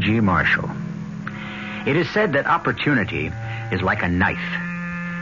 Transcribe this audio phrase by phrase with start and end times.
[0.00, 0.20] E.G.
[0.20, 0.70] Marshall.
[1.86, 3.30] It is said that opportunity
[3.70, 4.38] is like a knife.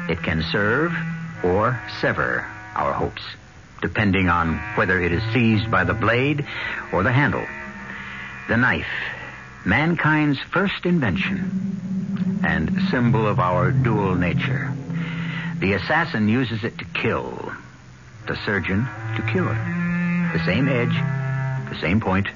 [0.08, 0.94] It can serve
[1.42, 3.22] or sever our hopes,
[3.82, 6.46] depending on whether it is seized by the blade
[6.92, 7.44] or the handle.
[8.46, 8.86] The knife,
[9.66, 14.72] mankind's first invention and symbol of our dual nature.
[15.58, 17.52] The assassin uses it to kill,
[18.28, 18.86] the surgeon
[19.16, 19.54] to cure.
[20.32, 20.94] The same edge,
[21.68, 22.28] the same point,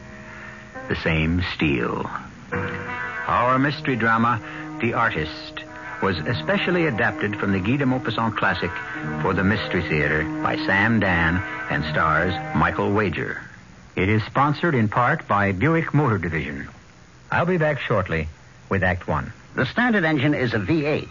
[0.88, 2.10] the same steel.
[2.52, 4.40] Our mystery drama,
[4.80, 5.60] The Artist,
[6.02, 8.70] was especially adapted from the Guy de Maupassant classic
[9.22, 11.36] for the Mystery Theater by Sam Dann
[11.70, 13.40] and stars Michael Wager.
[13.94, 16.68] It is sponsored in part by Buick Motor Division.
[17.30, 18.28] I'll be back shortly
[18.68, 19.32] with Act One.
[19.54, 21.08] The standard engine is a V8.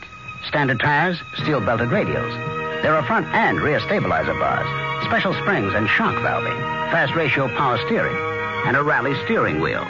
[0.47, 2.33] Standard tires, steel belted radials.
[2.81, 6.59] There are front and rear stabilizer bars, special springs and shock valving,
[6.91, 8.17] fast ratio power steering,
[8.65, 9.85] and a rally steering wheel.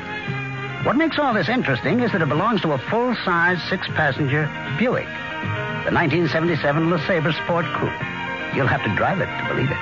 [0.83, 4.47] What makes all this interesting is that it belongs to a full size six passenger
[4.79, 5.05] Buick,
[5.85, 8.55] the 1977 LeSabre Sport Coupe.
[8.55, 9.77] You'll have to drive it to believe it.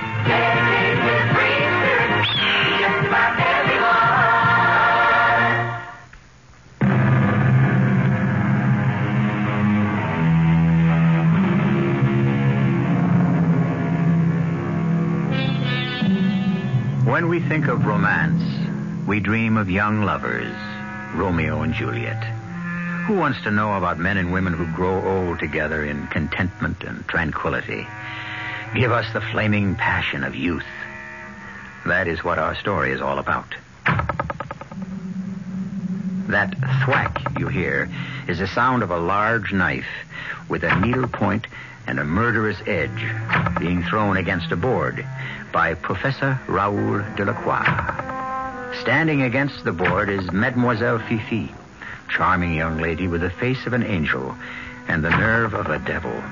[17.10, 18.42] When we think of romance,
[19.08, 20.54] we dream of young lovers,
[21.14, 22.22] Romeo and Juliet.
[23.06, 27.06] Who wants to know about men and women who grow old together in contentment and
[27.08, 27.86] tranquility?
[28.74, 30.66] Give us the flaming passion of youth.
[31.86, 33.54] That is what our story is all about.
[36.28, 37.90] That thwack you hear
[38.28, 39.88] is the sound of a large knife
[40.48, 41.46] with a needle point
[41.86, 43.04] and a murderous edge
[43.58, 45.04] being thrown against a board
[45.52, 48.09] by Professor Raoul Delacroix.
[48.78, 51.52] Standing against the board is Mademoiselle Fifi,
[52.08, 54.34] charming young lady with the face of an angel
[54.88, 56.22] and the nerve of a devil,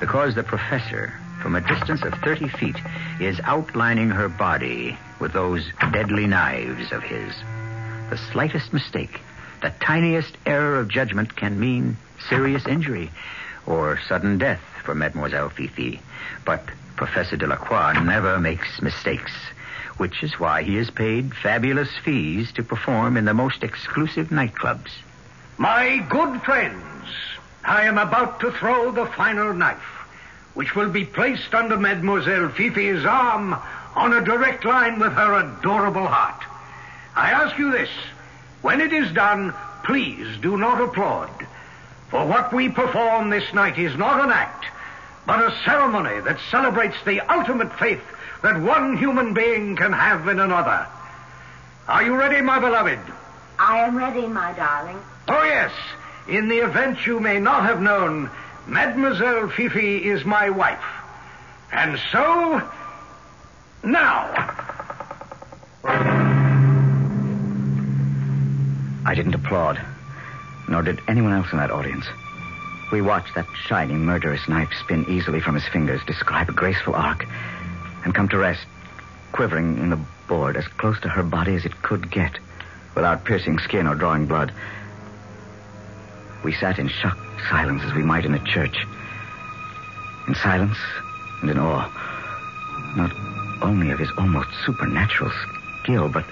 [0.00, 2.76] because the professor, from a distance of 30 feet,
[3.20, 7.34] is outlining her body with those deadly knives of his.
[8.10, 9.20] The slightest mistake,
[9.60, 11.96] the tiniest error of judgment can mean
[12.28, 13.10] serious injury
[13.66, 16.00] or sudden death for Mademoiselle Fifi.
[16.44, 16.64] But
[16.96, 19.32] Professor Delacroix never makes mistakes,
[20.02, 24.90] which is why he is paid fabulous fees to perform in the most exclusive nightclubs.
[25.58, 27.04] My good friends,
[27.64, 29.78] I am about to throw the final knife,
[30.54, 33.54] which will be placed under Mademoiselle Fifi's arm
[33.94, 36.42] on a direct line with her adorable heart.
[37.14, 37.90] I ask you this.
[38.60, 39.54] When it is done,
[39.84, 41.46] please do not applaud.
[42.08, 44.64] For what we perform this night is not an act,
[45.26, 48.02] but a ceremony that celebrates the ultimate faith
[48.42, 50.86] that one human being can have in another.
[51.88, 52.98] Are you ready, my beloved?
[53.58, 54.98] I am ready, my darling.
[55.28, 55.72] Oh, yes.
[56.28, 58.30] In the event you may not have known,
[58.66, 60.84] Mademoiselle Fifi is my wife.
[61.72, 62.62] And so,
[63.82, 64.30] now.
[69.04, 69.80] I didn't applaud,
[70.68, 72.06] nor did anyone else in that audience.
[72.92, 77.26] We watched that shining, murderous knife spin easily from his fingers, describe a graceful arc,
[78.04, 78.66] and come to rest,
[79.32, 79.98] quivering in the
[80.28, 82.38] board as close to her body as it could get,
[82.94, 84.52] without piercing skin or drawing blood.
[86.44, 88.86] We sat in shocked silence as we might in a church.
[90.28, 90.76] In silence
[91.40, 91.90] and in awe,
[92.96, 93.12] not
[93.62, 95.30] only of his almost supernatural
[95.82, 96.24] skill, but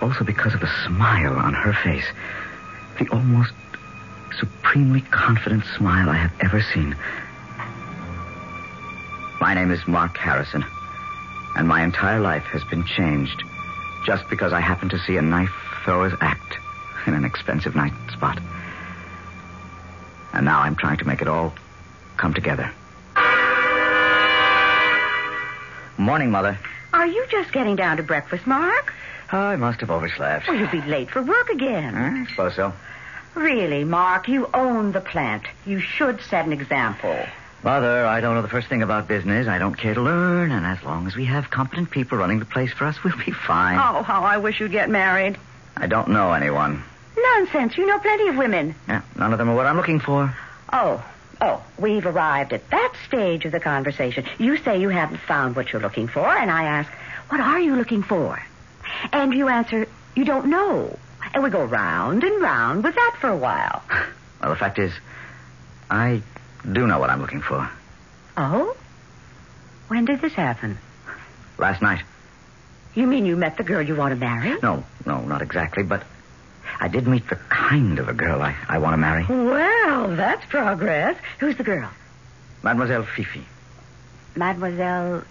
[0.00, 2.06] also because of the smile on her face.
[2.98, 3.52] The almost
[4.38, 6.96] supremely confident smile I have ever seen.
[9.44, 10.64] My name is Mark Harrison,
[11.54, 13.44] and my entire life has been changed
[14.06, 15.52] just because I happened to see a knife
[15.84, 16.56] thrower's act
[17.06, 18.40] in an expensive night spot.
[20.32, 21.52] And now I'm trying to make it all
[22.16, 22.72] come together.
[25.98, 26.58] Morning, Mother.
[26.94, 28.94] Are you just getting down to breakfast, Mark?
[29.30, 30.48] Oh, I must have overslept.
[30.48, 31.94] Well, you'll be late for work again.
[31.94, 32.72] I suppose so.
[33.34, 35.44] Really, Mark, you own the plant.
[35.66, 37.26] You should set an example.
[37.64, 39.48] Mother, I don't know the first thing about business.
[39.48, 42.44] I don't care to learn, and as long as we have competent people running the
[42.44, 43.78] place for us, we'll be fine.
[43.78, 45.38] Oh, how I wish you'd get married.
[45.74, 46.82] I don't know anyone.
[47.16, 47.78] Nonsense.
[47.78, 48.74] You know plenty of women.
[48.86, 50.36] Yeah, none of them are what I'm looking for.
[50.74, 51.02] Oh,
[51.40, 54.26] oh, we've arrived at that stage of the conversation.
[54.38, 56.92] You say you haven't found what you're looking for, and I ask,
[57.30, 58.42] what are you looking for?
[59.10, 60.98] And you answer, you don't know.
[61.32, 63.82] And we go round and round with that for a while.
[64.40, 64.92] Well, the fact is,
[65.88, 66.20] I
[66.72, 67.68] do know what I'm looking for.
[68.36, 68.76] Oh?
[69.88, 70.78] When did this happen?
[71.58, 72.02] Last night.
[72.94, 74.58] You mean you met the girl you want to marry?
[74.62, 76.04] No, no, not exactly, but
[76.80, 79.24] I did meet the kind of a girl I, I want to marry.
[79.28, 81.16] Well, that's progress.
[81.40, 81.90] Who's the girl?
[82.62, 83.44] Mademoiselle Fifi.
[84.36, 85.24] Mademoiselle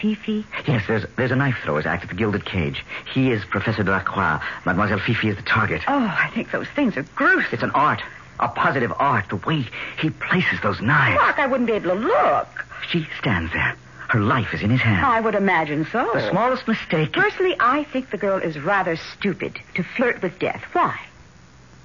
[0.00, 0.46] Fifi?
[0.66, 2.84] Yes, there's there's a knife throwers act at the Gilded Cage.
[3.12, 4.40] He is Professor Delacroix.
[4.64, 5.82] Mademoiselle Fifi is the target.
[5.88, 7.48] Oh, I think those things are gruesome.
[7.52, 8.00] It's an art.
[8.40, 9.28] A positive art.
[9.30, 9.66] The way
[9.98, 11.16] he places those knives.
[11.16, 12.66] Mark, I wouldn't be able to look.
[12.88, 13.74] She stands there.
[14.08, 15.04] Her life is in his hands.
[15.04, 16.10] I would imagine so.
[16.14, 17.12] The smallest mistake.
[17.12, 20.64] Personally, I think the girl is rather stupid to flirt with death.
[20.72, 20.98] Why?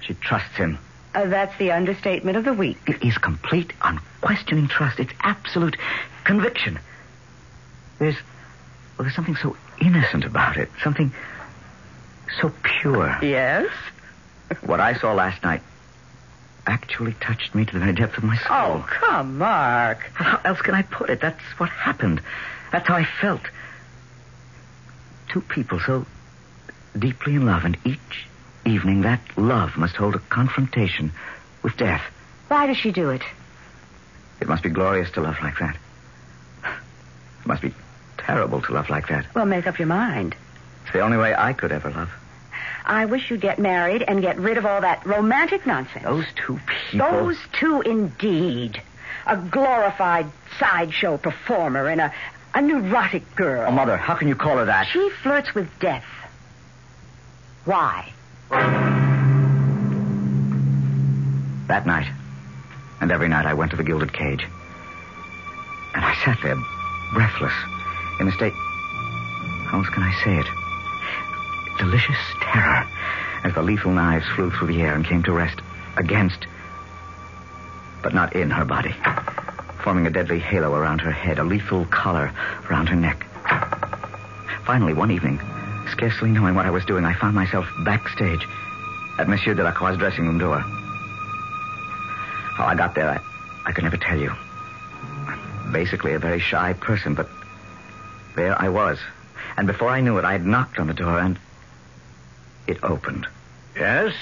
[0.00, 0.78] She trusts him.
[1.14, 2.78] Uh, that's the understatement of the week.
[2.86, 4.98] It is complete, unquestioning trust.
[5.00, 5.76] It's absolute
[6.24, 6.78] conviction.
[7.98, 8.16] There's,
[8.96, 10.70] well, there's something so innocent about it.
[10.82, 11.12] Something
[12.40, 13.18] so pure.
[13.22, 13.70] Yes?
[14.62, 15.62] What I saw last night
[16.66, 18.48] actually touched me to the very depth of my soul.
[18.50, 20.10] Oh, come, Mark.
[20.14, 21.20] How else can I put it?
[21.20, 22.20] That's what happened.
[22.72, 23.42] That's how I felt.
[25.28, 26.06] Two people so
[26.98, 28.26] deeply in love, and each
[28.64, 31.12] evening that love must hold a confrontation
[31.62, 32.02] with death.
[32.48, 33.22] Why does she do it?
[34.40, 35.76] It must be glorious to love like that.
[36.64, 37.74] It must be
[38.18, 39.26] terrible to love like that.
[39.34, 40.34] Well, make up your mind.
[40.84, 42.10] It's the only way I could ever love.
[42.84, 46.04] I wish you'd get married and get rid of all that romantic nonsense.
[46.04, 47.10] Those two people.
[47.10, 48.82] Those two, indeed.
[49.26, 50.26] A glorified
[50.58, 52.12] sideshow performer and a,
[52.52, 53.64] a neurotic girl.
[53.66, 54.86] Oh, Mother, how can you call her that?
[54.88, 56.04] She flirts with death.
[57.64, 58.12] Why?
[61.68, 62.06] That night,
[63.00, 64.46] and every night, I went to the Gilded Cage.
[65.94, 66.56] And I sat there,
[67.14, 67.54] breathless,
[68.20, 68.52] in a state.
[68.52, 70.63] How else can I say it?
[71.78, 72.86] Delicious terror
[73.44, 75.60] as the lethal knives flew through the air and came to rest
[75.96, 76.46] against,
[78.02, 78.94] but not in her body,
[79.82, 82.32] forming a deadly halo around her head, a lethal collar
[82.70, 83.26] around her neck.
[84.64, 85.40] Finally, one evening,
[85.90, 88.46] scarcely knowing what I was doing, I found myself backstage
[89.18, 90.58] at Monsieur Delacroix's dressing room door.
[92.54, 93.20] How I got there, I,
[93.68, 94.32] I could never tell you.
[95.26, 97.28] I'm basically a very shy person, but
[98.36, 98.98] there I was.
[99.56, 101.38] And before I knew it, I had knocked on the door and
[102.66, 103.26] it opened.
[103.76, 104.14] Yes?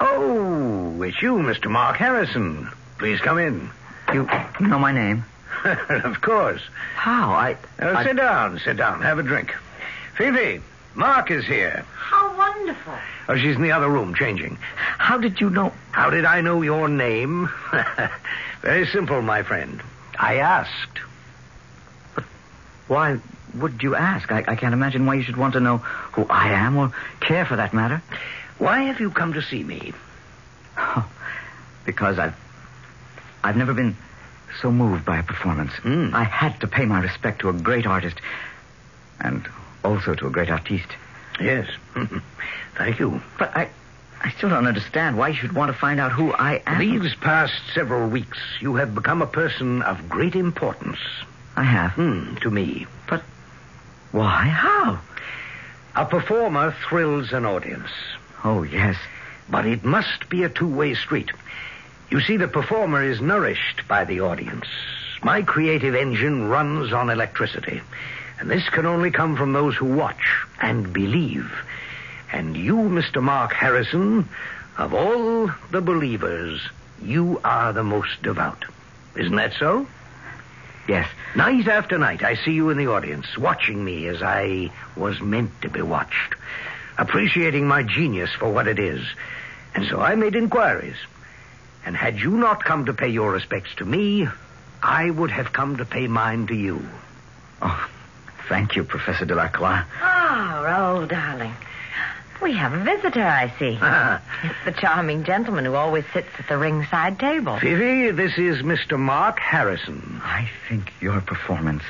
[0.00, 1.70] Oh, it's you, Mr.
[1.70, 2.68] Mark Harrison.
[2.98, 3.70] Please come in.
[4.12, 4.28] You,
[4.60, 5.24] you know my name?
[5.64, 6.60] of course.
[6.96, 7.30] How?
[7.32, 7.52] I.
[7.80, 9.00] Uh, I- Sit down, sit down.
[9.02, 9.54] Have a drink.
[10.16, 10.60] Phoebe,
[10.94, 11.84] Mark is here.
[11.96, 12.94] How wonderful.
[13.28, 14.58] Oh, she's in the other room changing.
[14.98, 15.72] How did you know?
[15.92, 17.48] How did I know your name?
[18.62, 19.82] Very simple, my friend.
[20.18, 20.98] I asked.
[22.86, 23.18] Why
[23.56, 24.30] would you ask?
[24.30, 27.44] I, I can't imagine why you should want to know who I am or care
[27.44, 28.02] for that matter.
[28.58, 29.92] Why have you come to see me?
[30.76, 31.08] Oh,
[31.84, 32.34] because I've.
[33.42, 33.94] I've never been
[34.62, 35.72] so moved by a performance.
[35.72, 36.14] Hmm.
[36.14, 38.16] I had to pay my respect to a great artist
[39.20, 39.46] and
[39.84, 40.88] also to a great artiste.
[41.40, 41.68] Yes.
[42.76, 43.20] Thank you.
[43.38, 43.68] But I.
[44.20, 46.78] I still don't understand why you should want to find out who I am.
[46.78, 50.96] These past several weeks, you have become a person of great importance.
[51.56, 51.92] I have.
[51.92, 52.86] Hmm, to me.
[53.06, 53.22] But
[54.14, 54.46] why?
[54.46, 55.00] How?
[55.96, 57.90] A performer thrills an audience.
[58.44, 58.94] Oh, yes.
[59.50, 61.32] But it must be a two-way street.
[62.10, 64.66] You see, the performer is nourished by the audience.
[65.24, 67.82] My creative engine runs on electricity.
[68.38, 71.52] And this can only come from those who watch and believe.
[72.32, 73.20] And you, Mr.
[73.20, 74.28] Mark Harrison,
[74.78, 76.60] of all the believers,
[77.02, 78.64] you are the most devout.
[79.16, 79.88] Isn't that so?
[80.86, 81.08] Yes.
[81.34, 85.62] Night after night, I see you in the audience, watching me as I was meant
[85.62, 86.34] to be watched,
[86.98, 89.02] appreciating my genius for what it is.
[89.74, 90.96] And so I made inquiries.
[91.86, 94.28] And had you not come to pay your respects to me,
[94.82, 96.86] I would have come to pay mine to you.
[97.62, 97.88] Oh,
[98.48, 99.82] thank you, Professor Delacroix.
[100.00, 101.54] Ah, Raoul, darling.
[102.42, 103.78] We have a visitor, I see.
[104.48, 107.58] It's the charming gentleman who always sits at the ringside table.
[107.58, 108.98] Phoebe, this is Mr.
[108.98, 110.20] Mark Harrison.
[110.22, 111.82] I think your performance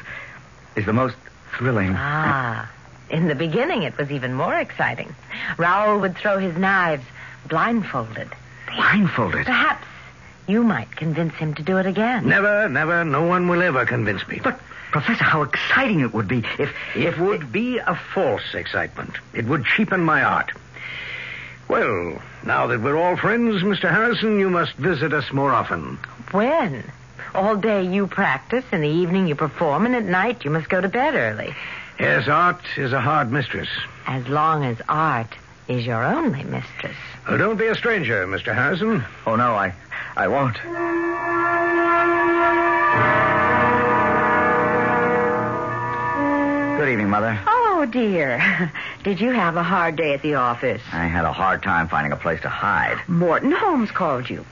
[0.76, 1.16] is the most
[1.56, 1.94] thrilling.
[1.96, 2.70] Ah,
[3.10, 5.14] in the beginning it was even more exciting.
[5.56, 7.04] Raoul would throw his knives
[7.48, 8.28] blindfolded.
[8.66, 9.46] Blindfolded.
[9.46, 9.86] Perhaps
[10.46, 12.28] you might convince him to do it again.
[12.28, 14.40] Never, never, no one will ever convince me.
[14.42, 14.60] But,
[14.94, 16.72] Professor, how exciting it would be if.
[16.94, 19.10] It would be a false excitement.
[19.32, 20.52] It would cheapen my art.
[21.66, 23.90] Well, now that we're all friends, Mr.
[23.90, 25.96] Harrison, you must visit us more often.
[26.30, 26.84] When?
[27.34, 30.80] All day you practice, in the evening you perform, and at night you must go
[30.80, 31.52] to bed early.
[31.98, 33.68] Yes, art is a hard mistress.
[34.06, 35.34] As long as art
[35.66, 36.96] is your only mistress.
[37.26, 38.54] Oh, don't be a stranger, Mr.
[38.54, 39.04] Harrison.
[39.26, 39.74] Oh, no, I.
[40.16, 40.56] I won't.
[46.84, 47.40] Good evening, Mother.
[47.46, 48.70] Oh, dear.
[49.04, 50.82] Did you have a hard day at the office?
[50.92, 53.00] I had a hard time finding a place to hide.
[53.08, 54.44] Morton Holmes called you.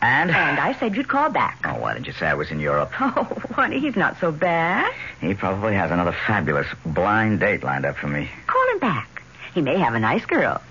[0.00, 0.30] And?
[0.30, 1.58] And I said you'd call back.
[1.64, 2.92] Oh, why didn't you say I was in Europe?
[3.00, 4.94] Oh, honey, he's not so bad.
[5.20, 8.30] He probably has another fabulous blind date lined up for me.
[8.46, 9.20] Call him back.
[9.52, 10.62] He may have a nice girl.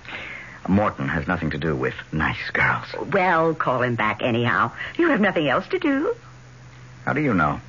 [0.66, 2.86] Morton has nothing to do with nice girls.
[3.12, 4.72] Well, call him back anyhow.
[4.96, 6.16] You have nothing else to do.
[7.04, 7.60] How do you know?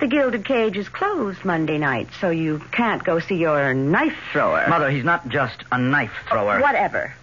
[0.00, 4.66] The Gilded Cage is closed Monday night, so you can't go see your knife thrower.
[4.68, 6.60] Mother, he's not just a knife thrower.
[6.60, 7.14] Whatever.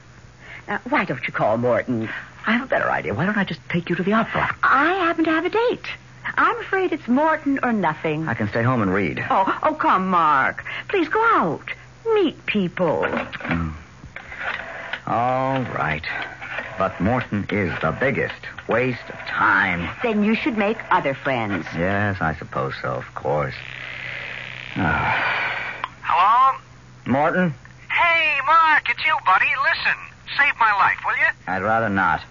[0.67, 2.09] Now, why don't you call Morton?
[2.47, 3.13] I have a better idea.
[3.13, 4.55] Why don't I just take you to the opera?
[4.63, 5.85] I happen to have a date.
[6.37, 8.27] I'm afraid it's Morton or nothing.
[8.27, 9.23] I can stay home and read.
[9.29, 10.63] Oh, oh, come, Mark.
[10.87, 11.71] Please go out.
[12.13, 13.01] Meet people.
[13.03, 13.73] Mm.
[15.07, 16.05] All right.
[16.77, 19.89] But Morton is the biggest waste of time.
[20.03, 21.65] Then you should make other friends.
[21.75, 23.55] Yes, I suppose so, of course.
[24.75, 25.91] Ah.
[26.01, 26.59] Hello?
[27.05, 27.53] Morton?
[27.89, 29.45] Hey, Mark, it's you, buddy.
[29.63, 29.97] Listen,
[30.37, 31.27] save my life, will you?
[31.47, 32.21] I'd rather not.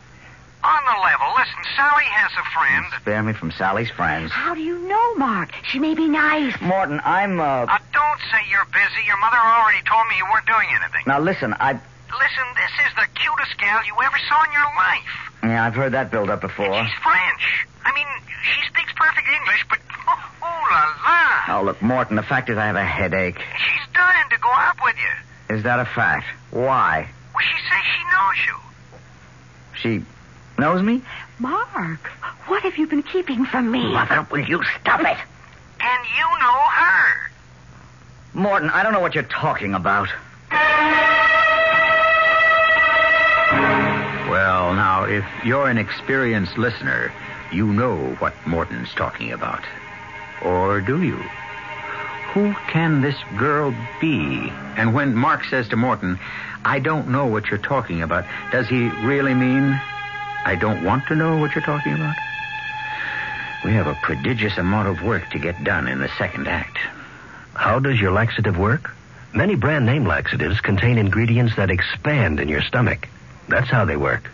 [0.63, 2.85] On the level, listen, Sally has a friend.
[3.01, 4.31] Spare me from Sally's friends.
[4.31, 5.53] How do you know, Mark?
[5.65, 6.55] She may be nice.
[6.61, 7.65] Morton, I'm, uh...
[7.65, 9.07] Uh, don't say you're busy.
[9.07, 11.03] Your mother already told me you weren't doing anything.
[11.07, 11.81] Now, listen, I...
[12.13, 15.31] Listen, this is the cutest gal you ever saw in your life.
[15.43, 16.67] Yeah, I've heard that build up before.
[16.67, 17.67] And she's French.
[17.85, 18.07] I mean,
[18.43, 21.59] she speaks perfect English, but oh, oh la la.
[21.59, 23.39] Oh, look, Morton, the fact is I have a headache.
[23.39, 25.57] She's dying to go out with you.
[25.57, 26.27] Is that a fact?
[26.51, 27.09] Why?
[27.35, 30.01] Well, she says she knows you.
[30.01, 30.05] She
[30.59, 31.03] knows me?
[31.39, 32.07] Mark,
[32.47, 33.93] what have you been keeping from me?
[33.93, 35.17] Mother, will you stop it?
[35.81, 37.31] And you know her.
[38.35, 40.09] Morton, I don't know what you're talking about.
[44.41, 47.13] Well, now, if you're an experienced listener,
[47.53, 49.63] you know what Morton's talking about.
[50.43, 51.19] Or do you?
[52.33, 54.51] Who can this girl be?
[54.79, 56.19] And when Mark says to Morton,
[56.65, 59.79] I don't know what you're talking about, does he really mean,
[60.47, 62.17] I don't want to know what you're talking about?
[63.63, 66.79] We have a prodigious amount of work to get done in the second act.
[67.53, 68.91] How does your laxative work?
[69.35, 73.07] Many brand name laxatives contain ingredients that expand in your stomach.
[73.51, 74.31] That's how they work.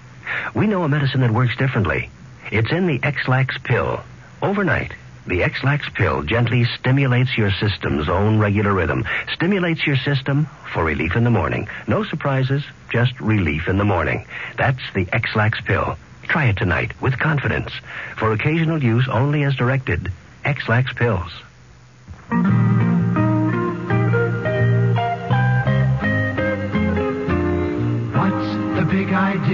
[0.55, 2.11] We know a medicine that works differently.
[2.53, 4.03] It's in the Ex-Lax pill.
[4.43, 4.93] Overnight,
[5.27, 9.05] the Ex-Lax pill gently stimulates your system's own regular rhythm.
[9.33, 11.69] Stimulates your system for relief in the morning.
[11.89, 14.27] No surprises, just relief in the morning.
[14.57, 15.97] That's the Ex-Lax pill.
[16.25, 17.73] Try it tonight with confidence.
[18.17, 20.13] For occasional use only as directed.
[20.45, 21.33] Ex-Lax pills.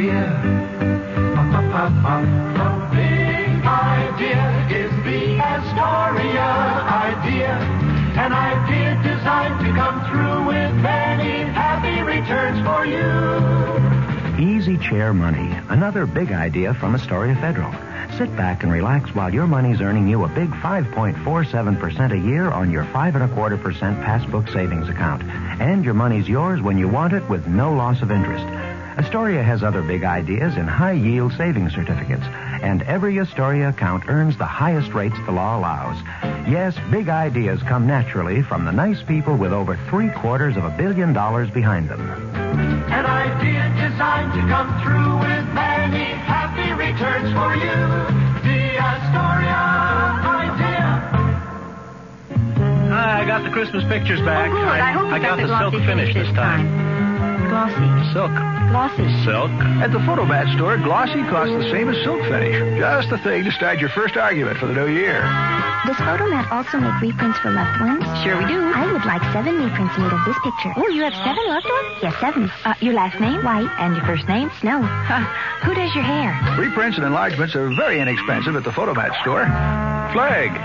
[0.02, 0.18] The
[2.90, 6.50] big idea is the Astoria
[6.90, 7.52] idea.
[8.18, 13.12] An idea designed to come through with many happy returns for you.
[14.44, 17.72] Easy Chair Money, another big idea from Astoria Federal.
[18.18, 22.72] Sit back and relax while your money's earning you a big 5.47% a year on
[22.72, 25.22] your 5 and a quarter percent passbook savings account.
[25.60, 28.44] And your money's yours when you want it with no loss of interest.
[28.98, 32.24] Astoria has other big ideas in high yield savings certificates,
[32.62, 35.96] and every Astoria account earns the highest rates the law allows.
[36.46, 40.70] Yes, big ideas come naturally from the nice people with over three quarters of a
[40.70, 42.00] billion dollars behind them.
[42.00, 47.72] An idea designed to come through with many happy returns for you.
[48.44, 49.72] The Astoria
[50.28, 50.88] idea.
[52.92, 54.50] I got the Christmas pictures back.
[54.50, 54.68] Oh, good.
[54.68, 56.91] I hope you I got got the the silk finish finish this time.
[57.52, 57.84] Glossy.
[58.16, 58.32] Silk.
[58.72, 59.04] Glossy.
[59.28, 59.52] Silk.
[59.84, 62.56] At the Fotomat store, glossy costs the same as silk finish.
[62.80, 65.20] Just the thing to start your first argument for the new year.
[65.84, 68.08] Does Fotomat also make reprints for loved ones?
[68.24, 68.56] Sure we do.
[68.72, 70.72] I would like seven reprints made of this picture.
[70.80, 71.88] Oh, you have seven loved ones?
[72.00, 72.50] Yes, seven.
[72.64, 73.44] Uh, your last name?
[73.44, 73.68] White.
[73.76, 74.50] And your first name?
[74.60, 74.80] Snow.
[74.80, 75.20] Huh.
[75.68, 76.32] Who does your hair?
[76.56, 79.44] Reprints and enlargements are very inexpensive at the Fotomat store.
[80.16, 80.56] Flag.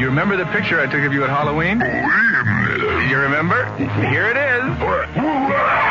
[0.00, 1.84] You remember the picture I took of you at Halloween?
[3.10, 3.68] You remember?
[4.08, 5.83] Here it is.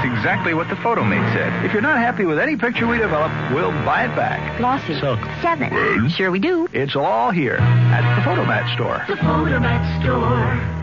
[0.00, 1.62] It's exactly what the Fotomate said.
[1.62, 4.56] If you're not happy with any picture we develop, we'll buy it back.
[4.56, 4.98] Glossy.
[4.98, 5.20] Silk.
[5.42, 6.08] Seven.
[6.08, 6.66] Sure we do.
[6.72, 9.04] It's all here at the Fotomat store.
[9.08, 10.80] The Fotomat store.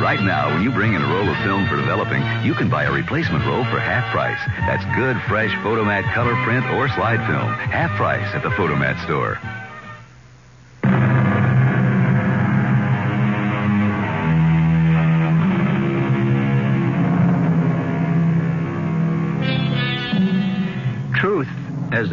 [0.00, 2.84] Right now, when you bring in a roll of film for developing, you can buy
[2.84, 4.38] a replacement roll for half price.
[4.60, 7.50] That's good, fresh Fotomat color print or slide film.
[7.72, 9.40] Half price at the Fotomat store.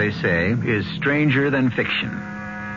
[0.02, 2.10] They say, is stranger than fiction.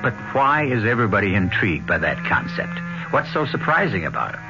[0.02, 2.78] But why is everybody intrigued by that concept?
[3.14, 4.40] What's so surprising about it?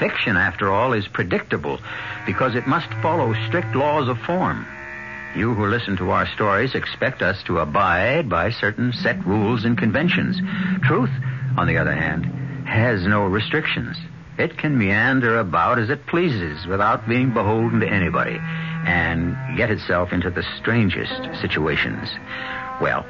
[0.00, 1.78] Fiction, after all, is predictable
[2.26, 4.66] because it must follow strict laws of form.
[5.36, 9.78] You who listen to our stories expect us to abide by certain set rules and
[9.78, 10.36] conventions.
[10.82, 11.10] Truth,
[11.56, 12.24] on the other hand,
[12.66, 13.96] has no restrictions.
[14.40, 18.38] It can meander about as it pleases without being beholden to anybody
[18.86, 22.08] and get itself into the strangest situations.
[22.80, 23.04] Well,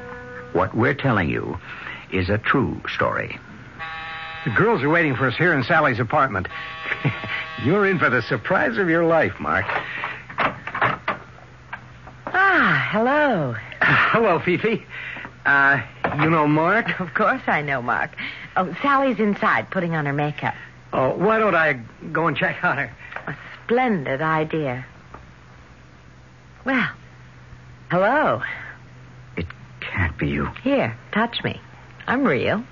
[0.51, 1.57] what we're telling you
[2.11, 3.39] is a true story.
[4.43, 6.49] The girls are waiting for us here in Sally's apartment.
[7.63, 9.65] You're in for the surprise of your life, Mark.
[12.27, 13.55] Ah, hello.
[13.81, 14.85] Hello, Fifi.
[15.45, 15.81] Uh,
[16.21, 16.99] you know Mark?
[16.99, 18.11] Of course I know Mark.
[18.57, 20.55] Oh, Sally's inside putting on her makeup.
[20.93, 21.79] Oh, why don't I
[22.11, 22.95] go and check on her?
[23.27, 24.85] A splendid idea.
[26.65, 26.89] Well,
[27.89, 28.41] hello.
[29.37, 29.47] It
[29.79, 30.47] can't be you.
[30.63, 31.59] Here, touch me.
[32.07, 32.63] I'm real.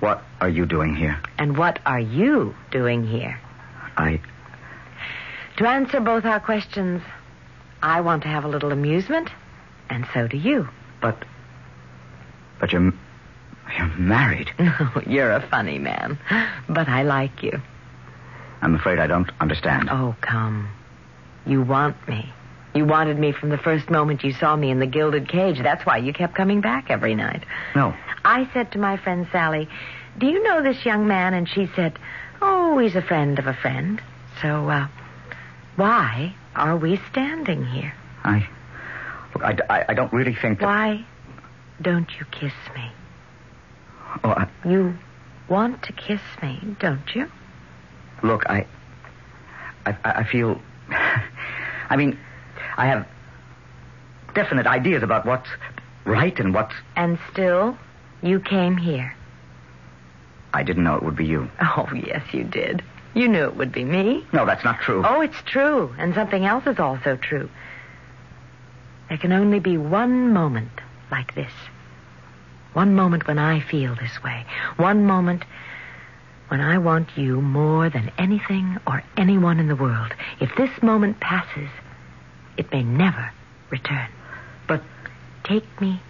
[0.00, 1.18] What are you doing here?
[1.38, 3.40] And what are you doing here?
[3.96, 4.20] I.
[5.56, 7.02] To answer both our questions,
[7.82, 9.30] I want to have a little amusement,
[9.88, 10.68] and so do you.
[11.00, 11.24] But.
[12.60, 12.92] But you're.
[13.76, 14.50] You're married.
[14.58, 16.18] No, you're a funny man,
[16.68, 17.60] but I like you.
[18.62, 19.88] I'm afraid I don't understand.
[19.90, 20.68] Oh, come.
[21.46, 22.32] You want me.
[22.74, 25.58] You wanted me from the first moment you saw me in the gilded cage.
[25.62, 27.44] That's why you kept coming back every night.
[27.74, 27.94] No.
[28.24, 29.68] I said to my friend Sally,
[30.18, 31.32] Do you know this young man?
[31.32, 31.98] And she said,
[32.42, 34.02] Oh, he's a friend of a friend.
[34.42, 34.88] So, uh,
[35.76, 37.94] why are we standing here?
[38.24, 38.46] I.
[39.34, 40.66] Look, I, I, I don't really think that.
[40.66, 41.04] Why
[41.80, 42.90] don't you kiss me?
[44.24, 44.96] Oh, I, You
[45.48, 47.30] want to kiss me, don't you?
[48.22, 48.66] look, I,
[49.84, 49.96] I.
[50.04, 50.60] I feel.
[50.90, 52.18] I mean,
[52.76, 53.06] I have
[54.34, 55.48] definite ideas about what's
[56.04, 56.74] right and what's.
[56.96, 57.76] And still,
[58.22, 59.14] you came here.
[60.52, 61.50] I didn't know it would be you.
[61.60, 62.82] Oh, yes, you did.
[63.14, 64.26] You knew it would be me.
[64.32, 65.02] No, that's not true.
[65.06, 65.94] Oh, it's true.
[65.98, 67.48] And something else is also true.
[69.08, 70.72] There can only be one moment
[71.10, 71.52] like this.
[72.76, 74.44] One moment when I feel this way.
[74.76, 75.46] One moment
[76.48, 80.12] when I want you more than anything or anyone in the world.
[80.40, 81.70] If this moment passes,
[82.58, 83.32] it may never
[83.70, 84.08] return.
[84.66, 84.82] But
[85.42, 86.02] take me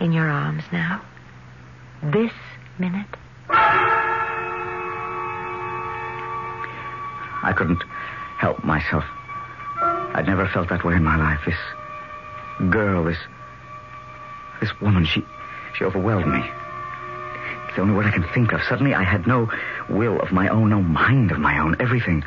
[0.00, 1.02] in your arms now.
[2.02, 2.32] This
[2.78, 3.14] minute.
[7.42, 7.82] I couldn't
[8.38, 9.04] help myself.
[9.82, 11.40] I'd never felt that way in my life.
[11.44, 11.58] This
[12.70, 13.18] girl, this
[14.62, 15.22] this woman, she
[15.76, 16.44] she overwhelmed me.
[17.66, 18.62] It's the only word I can think of.
[18.68, 19.50] Suddenly I had no
[19.88, 21.76] will of my own, no mind of my own.
[21.80, 22.24] Everything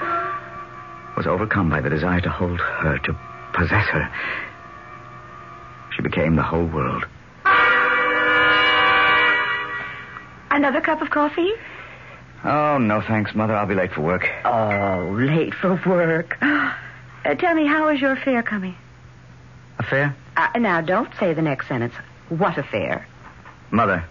[1.17, 3.17] was overcome by the desire to hold her, to
[3.53, 4.09] possess her.
[5.95, 7.05] She became the whole world.
[10.51, 11.51] Another cup of coffee?
[12.43, 13.55] Oh, no thanks, Mother.
[13.55, 14.29] I'll be late for work.
[14.45, 16.37] Oh, late for work.
[17.25, 18.73] Uh, tell me, how is your affair coming?
[19.77, 20.15] Affair?
[20.37, 21.93] Uh, now, don't say the next sentence.
[22.29, 23.05] What affair?
[23.71, 24.03] Mother,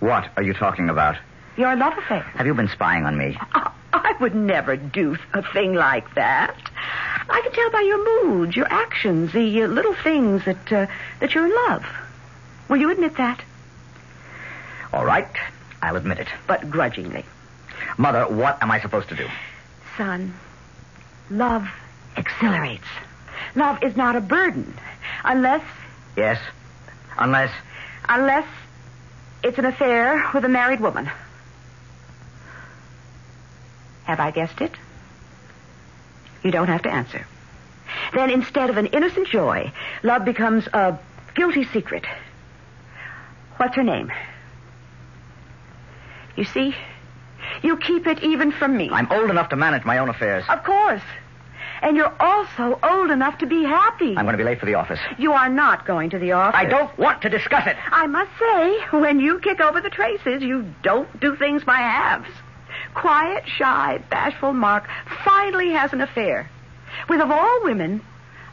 [0.00, 1.16] what are you talking about?
[1.56, 2.22] Your love affair.
[2.22, 3.36] Have you been spying on me?
[3.40, 6.56] I, I would never do a thing like that.
[7.28, 10.86] I can tell by your moods, your actions, the uh, little things that uh,
[11.20, 11.84] that you're in love.
[12.68, 13.42] Will you admit that?
[14.92, 15.28] All right,
[15.82, 16.28] I'll admit it.
[16.46, 17.24] But grudgingly.
[17.98, 19.28] Mother, what am I supposed to do?
[19.96, 20.34] Son,
[21.30, 21.68] love
[22.16, 22.86] exhilarates.
[23.54, 24.74] Love is not a burden
[25.24, 25.62] unless
[26.16, 26.38] Yes?
[27.18, 27.50] Unless.
[28.08, 28.46] unless
[29.42, 31.10] it's an affair with a married woman.
[34.04, 34.72] Have I guessed it?
[36.42, 37.26] You don't have to answer.
[38.14, 40.98] Then instead of an innocent joy, love becomes a
[41.34, 42.04] guilty secret.
[43.56, 44.10] What's her name?
[46.36, 46.74] You see,
[47.62, 48.90] you keep it even from me.
[48.90, 50.44] I'm old enough to manage my own affairs.
[50.48, 51.02] Of course.
[51.82, 54.16] And you're also old enough to be happy.
[54.16, 55.00] I'm going to be late for the office.
[55.18, 56.56] You are not going to the office.
[56.56, 57.76] I don't want to discuss it.
[57.90, 62.30] I must say, when you kick over the traces, you don't do things by halves.
[62.94, 64.88] Quiet, shy, bashful Mark
[65.24, 66.48] finally has an affair
[67.08, 68.00] with, of all women,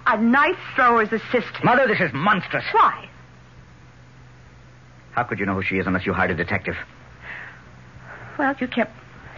[0.08, 1.64] a knife thrower's assistant.
[1.64, 2.66] Mother, this is monstrous.
[2.72, 3.10] Why?
[5.12, 6.76] How could you know who she is unless you hired a detective?
[8.40, 8.94] Well, you kept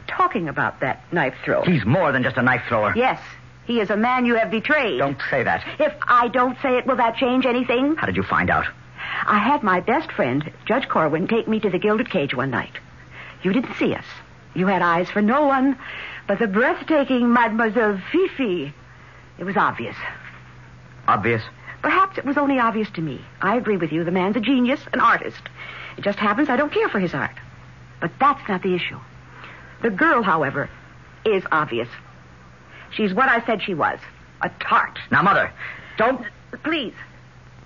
[0.07, 1.65] talking about that knife thrower.
[1.65, 2.93] He's more than just a knife thrower.
[2.95, 3.19] Yes,
[3.71, 4.99] he is a man you have betrayed.
[4.99, 5.65] Don't say that.
[5.79, 7.95] If I don't say it, will that change anything?
[7.95, 8.65] How did you find out?
[9.25, 12.73] I had my best friend, Judge Corwin, take me to the Gilded Cage one night.
[13.43, 14.05] You didn't see us.
[14.53, 15.77] You had eyes for no one
[16.27, 18.73] but the breathtaking Mademoiselle Fifi.
[19.39, 19.95] It was obvious.
[21.07, 21.41] Obvious.
[21.81, 23.21] Perhaps it was only obvious to me.
[23.41, 24.03] I agree with you.
[24.03, 25.41] The man's a genius, an artist.
[25.97, 27.35] It just happens I don't care for his art.
[27.99, 28.99] But that's not the issue.
[29.81, 30.69] The girl, however,
[31.25, 31.89] is obvious.
[32.91, 33.99] She's what I said she was
[34.41, 34.97] a tart.
[35.11, 35.51] Now, Mother,
[35.97, 36.25] don't.
[36.63, 36.93] Please,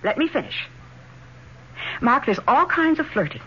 [0.03, 0.67] let me finish.
[2.01, 3.41] Mark, there's all kinds of flirting.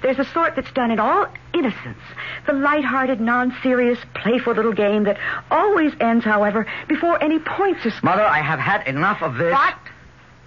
[0.00, 1.98] There's a sort that's done in all innocence.
[2.46, 5.18] The light-hearted, non-serious, playful little game that
[5.50, 8.04] always ends, however, before any points are scored.
[8.04, 9.52] Mother, I have had enough of this.
[9.52, 9.74] What?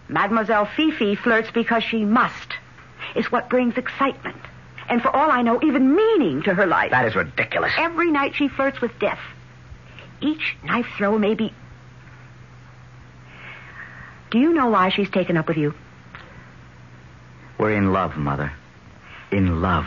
[0.07, 2.53] Mademoiselle Fifi flirts because she must.
[3.15, 4.37] It's what brings excitement.
[4.87, 6.91] And for all I know, even meaning to her life.
[6.91, 7.73] That is ridiculous.
[7.77, 9.19] Every night she flirts with death.
[10.21, 11.53] Each knife throw may be.
[14.31, 15.73] Do you know why she's taken up with you?
[17.57, 18.51] We're in love, Mother.
[19.31, 19.85] In love.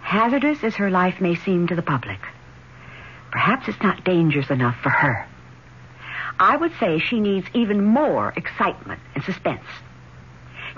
[0.00, 2.18] Hazardous as her life may seem to the public,
[3.30, 5.26] perhaps it's not dangerous enough for her.
[6.40, 9.66] I would say she needs even more excitement and suspense.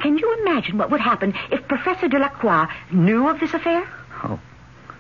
[0.01, 3.87] Can you imagine what would happen if Professor Delacroix knew of this affair?
[4.25, 4.41] Oh,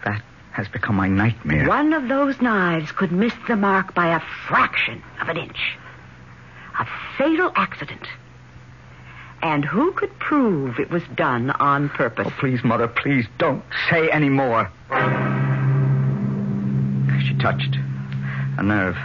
[0.04, 0.22] that
[0.60, 1.66] has become my nightmare.
[1.66, 5.78] One of those knives could miss the mark by a fraction of an inch.
[6.78, 8.06] A fatal accident.
[9.40, 12.26] And who could prove it was done on purpose?
[12.28, 14.70] Oh, please, Mother, please don't say any more.
[17.26, 17.78] She touched
[18.58, 18.96] a nerve.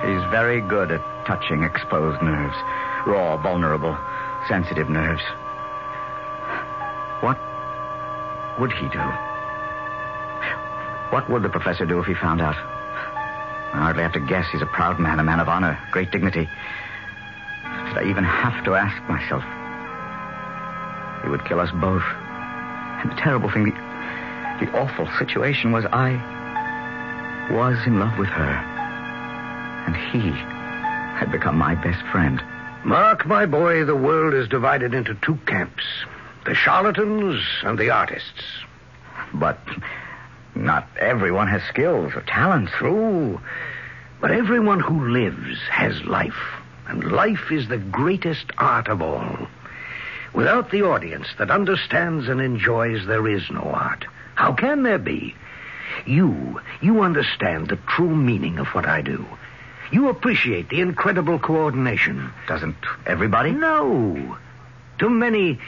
[0.00, 2.56] She's very good at touching exposed nerves.
[3.06, 3.96] Raw, vulnerable,
[4.48, 5.22] sensitive nerves.
[7.20, 7.38] What
[8.58, 9.33] would he do?
[11.14, 12.56] What would the professor do if he found out?
[12.56, 14.46] I hardly have to guess.
[14.50, 16.40] He's a proud man, a man of honor, great dignity.
[16.42, 19.44] Did I even have to ask myself?
[21.22, 22.02] He would kill us both.
[22.02, 26.18] And the terrible thing, the, the awful situation was I
[27.52, 28.52] was in love with her.
[29.86, 30.32] And he
[31.16, 32.42] had become my best friend.
[32.84, 35.84] Mark, my boy, the world is divided into two camps
[36.44, 38.42] the charlatans and the artists.
[39.32, 39.60] But
[40.64, 42.72] not everyone has skills or talents.
[42.78, 43.40] True.
[44.20, 46.40] But everyone who lives has life.
[46.86, 49.48] And life is the greatest art of all.
[50.32, 54.04] Without the audience that understands and enjoys, there is no art.
[54.34, 55.34] How can there be?
[56.06, 59.24] You, you understand the true meaning of what I do.
[59.92, 62.32] You appreciate the incredible coordination.
[62.48, 63.52] Doesn't everybody?
[63.52, 64.36] No.
[64.98, 65.60] To many,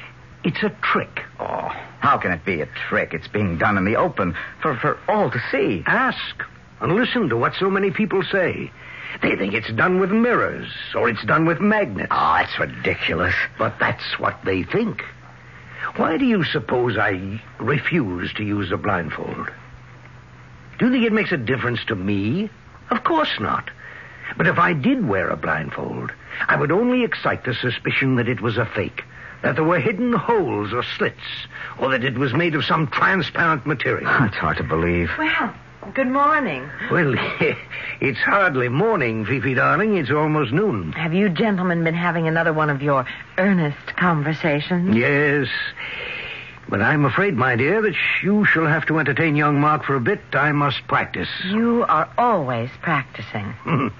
[0.43, 1.21] it's a trick.
[1.39, 3.15] Oh, how can it be a trick?
[3.15, 5.83] It's being done in the open for, for all to see.
[5.87, 6.45] Ask
[6.81, 8.71] and listen to what so many people say.
[9.23, 12.09] They think it's done with mirrors or it's done with magnets.
[12.11, 13.35] Oh, that's ridiculous.
[13.59, 15.03] But that's what they think.
[15.97, 19.51] Why do you suppose I refuse to use a blindfold?
[20.79, 22.51] Do you think it makes a difference to me?
[22.91, 23.71] Of course not.
[24.37, 26.13] But if I did wear a blindfold,
[26.47, 29.05] I would only excite the suspicion that it was a fake,
[29.43, 31.47] that there were hidden holes or slits,
[31.79, 34.07] or that it was made of some transparent material.
[34.27, 35.11] It's hard to believe.
[35.19, 35.55] Well,
[35.95, 36.69] good morning.
[36.91, 37.15] Well,
[38.01, 39.97] it's hardly morning, Fifi, darling.
[39.97, 40.93] It's almost noon.
[40.93, 43.07] Have you gentlemen been having another one of your
[43.39, 44.97] earnest conversations?
[44.97, 45.49] Yes.
[46.69, 47.95] But I'm afraid, my dear, that
[48.25, 50.21] you shall have to entertain young Mark for a bit.
[50.33, 51.29] I must practice.
[51.45, 53.55] You are always practicing.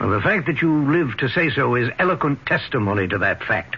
[0.00, 3.76] well, the fact that you live to say so is eloquent testimony to that fact.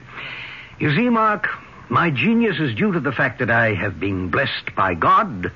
[0.78, 1.48] You see, Mark,
[1.88, 5.50] my genius is due to the fact that I have been blessed by God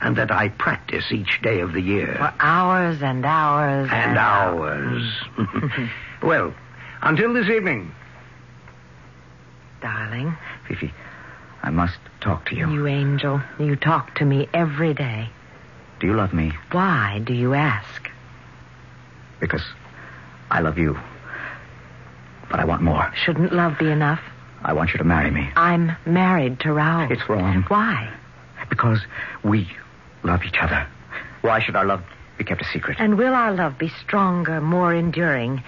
[0.00, 2.14] and that I practice each day of the year.
[2.16, 5.12] For hours and hours and, hours.
[6.22, 6.54] well,
[7.02, 7.92] until this evening.
[9.80, 10.36] Darling.
[10.68, 10.92] Fifi,
[11.62, 12.70] I must talk to you.
[12.70, 13.40] You angel.
[13.58, 15.28] You talk to me every day.
[16.00, 16.52] Do you love me?
[16.72, 18.10] Why do you ask?
[19.38, 19.62] Because
[20.50, 20.98] I love you.
[22.50, 23.12] But I want more.
[23.24, 24.20] Shouldn't love be enough?
[24.62, 25.50] I want you to marry me.
[25.56, 27.10] I'm married to Raoul.
[27.10, 27.64] It's wrong.
[27.68, 28.12] Why?
[28.68, 29.00] Because
[29.42, 29.68] we
[30.22, 30.86] love each other.
[31.40, 32.02] Why should our love
[32.36, 32.98] be kept a secret?
[33.00, 35.62] And will our love be stronger, more enduring,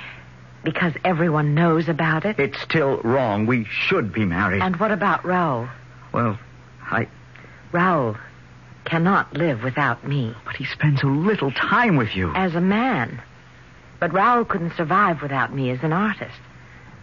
[0.63, 2.39] because everyone knows about it?
[2.39, 3.47] It's still wrong.
[3.47, 4.63] We should be married.
[4.63, 5.69] And what about Raoul?
[6.13, 6.39] Well,
[6.91, 7.09] I.
[7.73, 8.17] Raoul
[8.85, 10.35] cannot live without me.
[10.45, 12.33] But he spends so little time with you.
[12.35, 13.23] As a man.
[14.01, 16.39] But Raoul couldn't survive without me as an artist.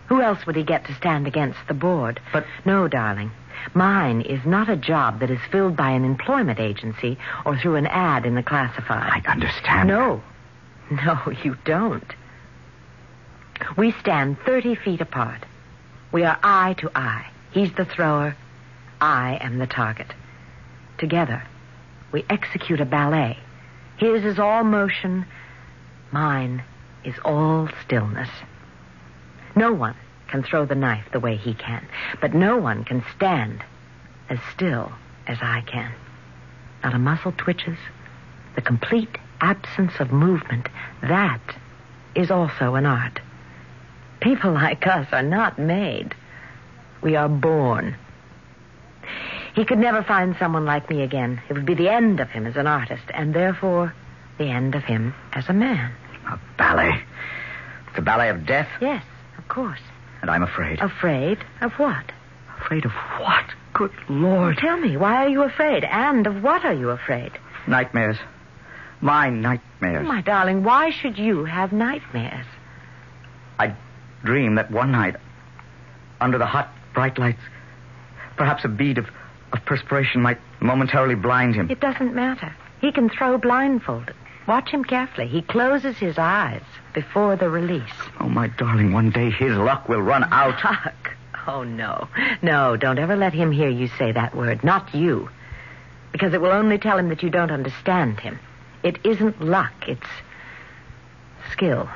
[0.10, 2.20] Who else would he get to stand against the board?
[2.34, 2.46] But.
[2.66, 3.32] No, darling.
[3.74, 7.88] Mine is not a job that is filled by an employment agency or through an
[7.88, 9.24] ad in the classified.
[9.26, 9.88] I understand.
[9.88, 10.24] No.
[10.90, 12.16] No, you don't.
[13.78, 15.46] We stand 30 feet apart.
[16.12, 17.30] We are eye to eye.
[17.52, 18.36] He's the thrower.
[19.00, 20.08] I am the target.
[20.98, 21.44] Together,
[22.12, 23.38] we execute a ballet.
[23.98, 25.26] His is all motion.
[26.12, 26.64] Mine
[27.04, 28.30] is all stillness.
[29.56, 29.96] No one
[30.28, 31.88] can throw the knife the way he can,
[32.22, 33.64] but no one can stand
[34.30, 34.92] as still
[35.28, 35.92] as I can.
[36.84, 37.78] Not a muscle twitches,
[38.56, 40.70] the complete absence of movement,
[41.02, 41.42] that
[42.16, 43.20] is also an art.
[44.22, 46.14] People like us are not made.
[47.02, 47.96] We are born.
[49.56, 51.42] He could never find someone like me again.
[51.50, 53.94] It would be the end of him as an artist, and therefore
[54.38, 55.92] the end of him as a man.
[56.30, 57.02] A ballet?
[57.96, 59.04] The ballet of death, Yes,
[59.50, 59.80] course.
[60.22, 60.80] and I'm afraid.
[60.80, 62.12] Afraid of what?
[62.62, 63.46] Afraid of what?
[63.74, 64.58] Good Lord.
[64.58, 65.84] Tell me, why are you afraid?
[65.84, 67.32] And of what are you afraid?
[67.68, 68.18] Nightmares.
[69.02, 70.08] My nightmares.
[70.08, 72.46] My darling, why should you have nightmares?
[73.58, 73.76] I
[74.24, 75.16] dream that one night,
[76.20, 77.40] under the hot, bright lights,
[78.36, 79.06] perhaps a bead of,
[79.54, 81.70] of perspiration might momentarily blind him.
[81.72, 82.54] It doesn't matter.
[82.82, 84.16] He can throw blindfolded.
[84.50, 85.28] Watch him carefully.
[85.28, 86.64] He closes his eyes
[86.96, 87.84] before the release.
[88.20, 90.56] Oh, my darling, one day his luck will run out.
[90.56, 91.12] Huck.
[91.46, 92.08] Oh, no.
[92.42, 94.64] No, don't ever let him hear you say that word.
[94.64, 95.30] Not you.
[96.12, 98.40] Because it will only tell him that you don't understand him.
[98.82, 100.10] It isn't luck, it's
[101.52, 101.88] skill.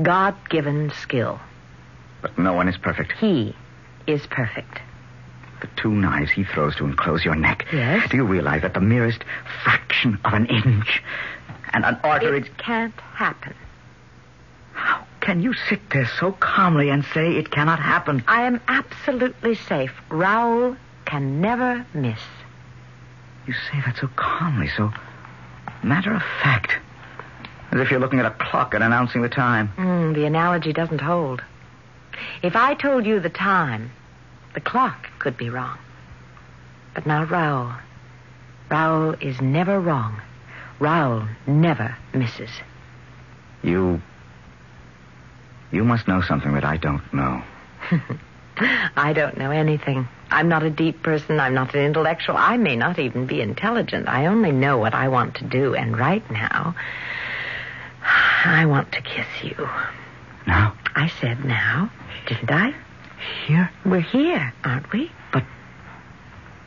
[0.00, 1.40] God given skill.
[2.22, 3.14] But no one is perfect.
[3.18, 3.52] He
[4.06, 4.78] is perfect.
[5.60, 7.66] The two knives he throws to enclose your neck.
[7.72, 8.08] Yes?
[8.10, 9.24] Do you realize that the merest
[9.64, 11.02] fraction of an inch
[11.74, 12.38] and an artery.
[12.38, 13.54] It can't happen.
[14.72, 18.24] How can you sit there so calmly and say it cannot happen?
[18.26, 19.92] I am absolutely safe.
[20.08, 22.20] Raoul can never miss.
[23.46, 24.92] You say that so calmly, so
[25.82, 26.72] matter of fact.
[27.72, 29.72] As if you're looking at a clock and announcing the time.
[29.76, 31.42] Mm, the analogy doesn't hold.
[32.42, 33.90] If I told you the time,
[34.54, 35.76] the clock could be wrong.
[36.94, 37.72] But now Raoul.
[38.70, 40.20] Raoul is never wrong.
[40.78, 42.50] Raoul never misses.
[43.62, 44.00] You.
[45.72, 47.42] You must know something that I don't know.
[48.96, 50.08] I don't know anything.
[50.30, 51.40] I'm not a deep person.
[51.40, 52.36] I'm not an intellectual.
[52.36, 54.08] I may not even be intelligent.
[54.08, 55.74] I only know what I want to do.
[55.74, 56.74] And right now,
[58.44, 59.68] I want to kiss you.
[60.46, 60.76] Now?
[60.94, 61.90] I said now,
[62.26, 62.74] didn't I?
[63.46, 63.70] Here?
[63.84, 65.10] We're here, aren't we?
[65.32, 65.44] But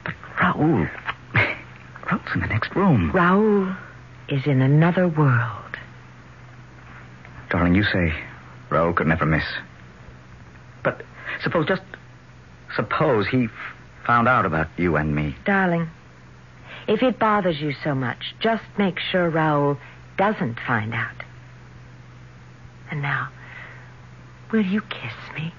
[0.03, 0.87] But Raoul.
[1.33, 3.11] Raoul's in the next room.
[3.11, 3.73] Raoul
[4.29, 5.77] is in another world.
[7.49, 8.13] Darling, you say
[8.69, 9.45] Raoul could never miss.
[10.83, 11.03] But
[11.41, 11.81] suppose just
[12.75, 13.47] suppose he
[14.05, 15.35] found out about you and me.
[15.45, 15.89] Darling,
[16.87, 19.77] if it bothers you so much, just make sure Raoul
[20.17, 21.23] doesn't find out.
[22.89, 23.29] And now,
[24.51, 25.53] will you kiss me?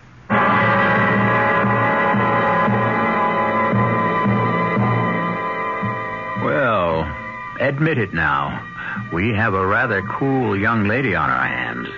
[7.60, 8.64] Admit it now.
[9.12, 11.88] We have a rather cool young lady on our hands.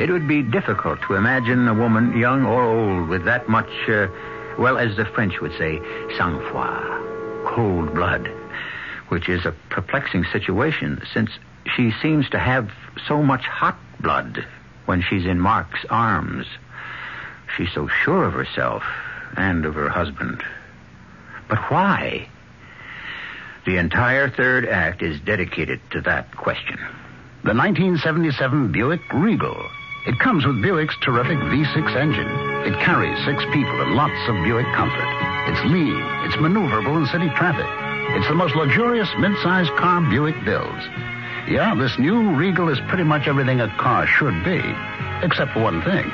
[0.00, 4.06] It would be difficult to imagine a woman, young or old, with that much, uh,
[4.58, 5.80] well, as the French would say,
[6.16, 8.28] sang-froid, cold blood,
[9.08, 11.30] which is a perplexing situation since
[11.76, 12.70] she seems to have
[13.06, 14.46] so much hot blood
[14.86, 16.46] when she's in Mark's arms.
[17.56, 18.84] She's so sure of herself
[19.36, 20.42] and of her husband.
[21.48, 22.28] But why?
[23.68, 26.78] The entire third act is dedicated to that question.
[27.44, 29.60] The 1977 Buick Regal.
[30.06, 32.32] It comes with Buick's terrific V6 engine.
[32.64, 35.04] It carries six people and lots of Buick comfort.
[35.52, 37.68] It's lean, it's maneuverable in city traffic.
[38.16, 40.84] It's the most luxurious mid-sized car Buick builds.
[41.46, 44.64] Yeah, this new Regal is pretty much everything a car should be,
[45.20, 46.08] except for one thing.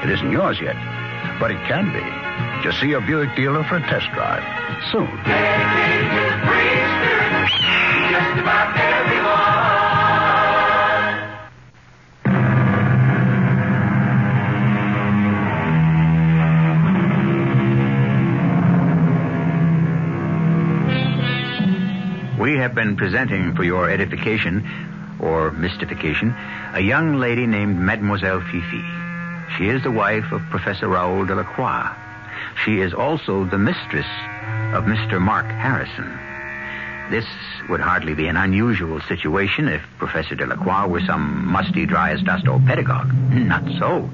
[0.00, 0.80] It isn't yours yet,
[1.38, 2.64] but it can be.
[2.64, 4.40] Just see your Buick dealer for a test drive
[4.90, 5.83] soon.
[22.54, 24.64] We have been presenting for your edification,
[25.18, 26.32] or mystification,
[26.72, 28.84] a young lady named Mademoiselle Fifi.
[29.58, 31.90] She is the wife of Professor Raoul Delacroix.
[32.64, 34.06] She is also the mistress
[34.72, 35.20] of Mr.
[35.20, 36.16] Mark Harrison.
[37.10, 37.26] This
[37.68, 42.46] would hardly be an unusual situation if Professor Delacroix were some musty, dry as dust
[42.46, 43.12] old pedagogue.
[43.32, 44.08] Not so.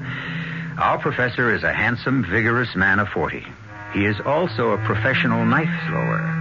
[0.78, 3.44] Our professor is a handsome, vigorous man of 40.
[3.92, 6.39] He is also a professional knife thrower.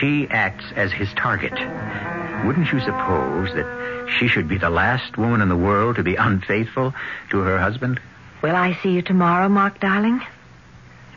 [0.00, 1.52] She acts as his target.
[2.46, 6.14] Wouldn't you suppose that she should be the last woman in the world to be
[6.14, 6.94] unfaithful
[7.30, 8.00] to her husband?
[8.42, 10.22] Will I see you tomorrow, Mark, darling?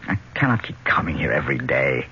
[0.08, 2.08] I cannot keep coming here every day.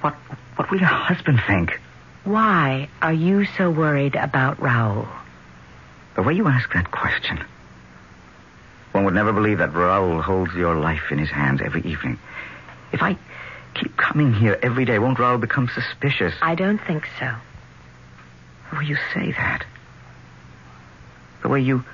[0.00, 0.14] What
[0.56, 1.80] what will your husband think?
[2.24, 5.08] Why are you so worried about Raoul?
[6.14, 7.44] The way you ask that question.
[8.92, 12.18] One would never believe that Raoul holds your life in his hands every evening.
[12.92, 13.16] If I
[13.80, 16.34] keep coming here every day, won't Raoul become suspicious?
[16.42, 17.34] I don't think so.
[18.70, 19.64] The way you say that.
[21.42, 21.84] The way you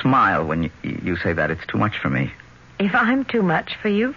[0.00, 2.32] smile when you, you say that, it's too much for me.
[2.78, 4.14] If I'm too much for you,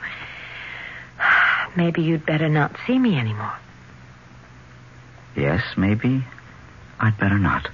[1.77, 3.53] maybe you'd better not see me anymore.
[5.35, 6.23] Yes, maybe
[6.99, 7.69] I'd better not.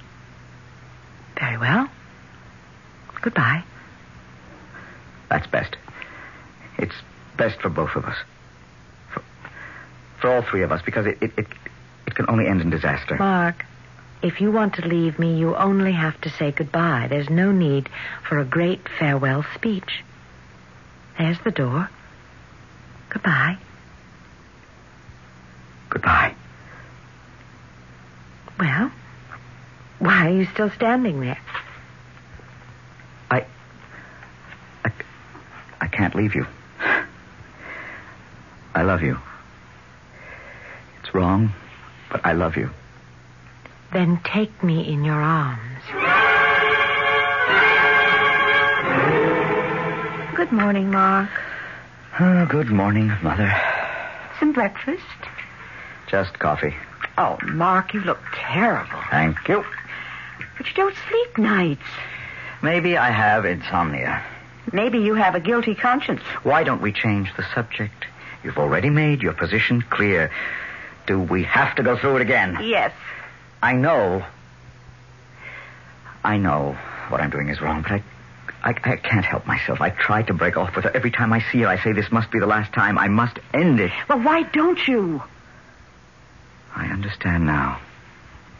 [1.39, 1.89] Very well.
[3.21, 3.63] Goodbye.
[5.29, 5.77] That's best.
[6.77, 6.95] It's
[7.37, 8.17] best for both of us.
[10.23, 11.47] For, all three of us, because it, it, it,
[12.07, 13.17] it can only end in disaster.
[13.17, 13.65] Mark,
[14.21, 17.07] if you want to leave me, you only have to say goodbye.
[17.09, 17.89] There's no need
[18.29, 20.01] for a great farewell speech.
[21.17, 21.89] There's the door.
[23.09, 23.57] Goodbye.
[25.89, 26.35] Goodbye.
[28.57, 28.93] Well,
[29.99, 31.39] why are you still standing there?
[33.29, 33.45] I.
[34.85, 34.91] I,
[35.81, 36.47] I can't leave you.
[38.73, 39.19] I love you.
[41.13, 41.53] It's wrong,
[42.11, 42.71] but I love you.
[43.91, 45.83] Then take me in your arms.
[50.35, 51.29] Good morning, Mark.
[52.19, 53.53] Oh, good morning, Mother.
[54.39, 55.03] Some breakfast?
[56.07, 56.73] Just coffee.
[57.19, 58.99] Oh, Mark, you look terrible.
[59.11, 59.63] Thank you.
[60.57, 61.85] But you don't sleep nights.
[62.63, 64.23] Maybe I have insomnia.
[64.71, 66.21] Maybe you have a guilty conscience.
[66.41, 68.07] Why don't we change the subject?
[68.43, 70.31] You've already made your position clear.
[71.05, 72.57] Do we have to go through it again?
[72.61, 72.93] Yes.
[73.61, 74.25] I know.
[76.23, 76.77] I know
[77.09, 78.03] what I'm doing is wrong, but I,
[78.63, 79.81] I, I can't help myself.
[79.81, 80.91] I try to break off with her.
[80.95, 82.97] Every time I see her, I say, this must be the last time.
[82.97, 83.91] I must end it.
[84.07, 85.21] Well, why don't you?
[86.75, 87.79] I understand now.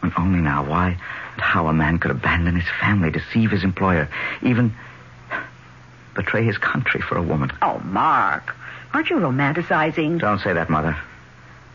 [0.02, 4.08] And only now why and how a man could abandon his family, deceive his employer,
[4.42, 4.74] even
[6.14, 7.50] betray his country for a woman.
[7.62, 8.54] Oh, Mark,
[8.92, 10.20] aren't you romanticizing?
[10.20, 10.96] Don't say that, Mother.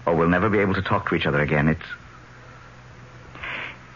[0.10, 1.68] Or we'll never be able to talk to each other again.
[1.68, 1.86] It's.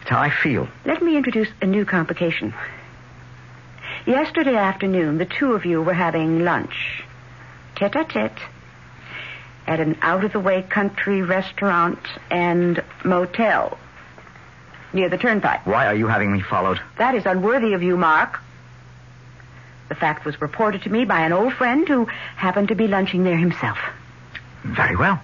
[0.02, 0.68] It's how I feel.
[0.86, 2.54] Let me introduce a new complication.
[4.06, 7.04] Yesterday afternoon, the two of you were having lunch,
[7.76, 8.38] tete a tete,
[9.66, 11.98] at an out of the way country restaurant
[12.30, 13.80] and motel
[14.92, 15.66] near the turnpike.
[15.66, 16.80] Why are you having me followed?
[17.00, 18.40] That is unworthy of you, Mark.
[19.90, 23.24] The fact was reported to me by an old friend who happened to be lunching
[23.24, 23.80] there himself.
[24.64, 25.20] Very well.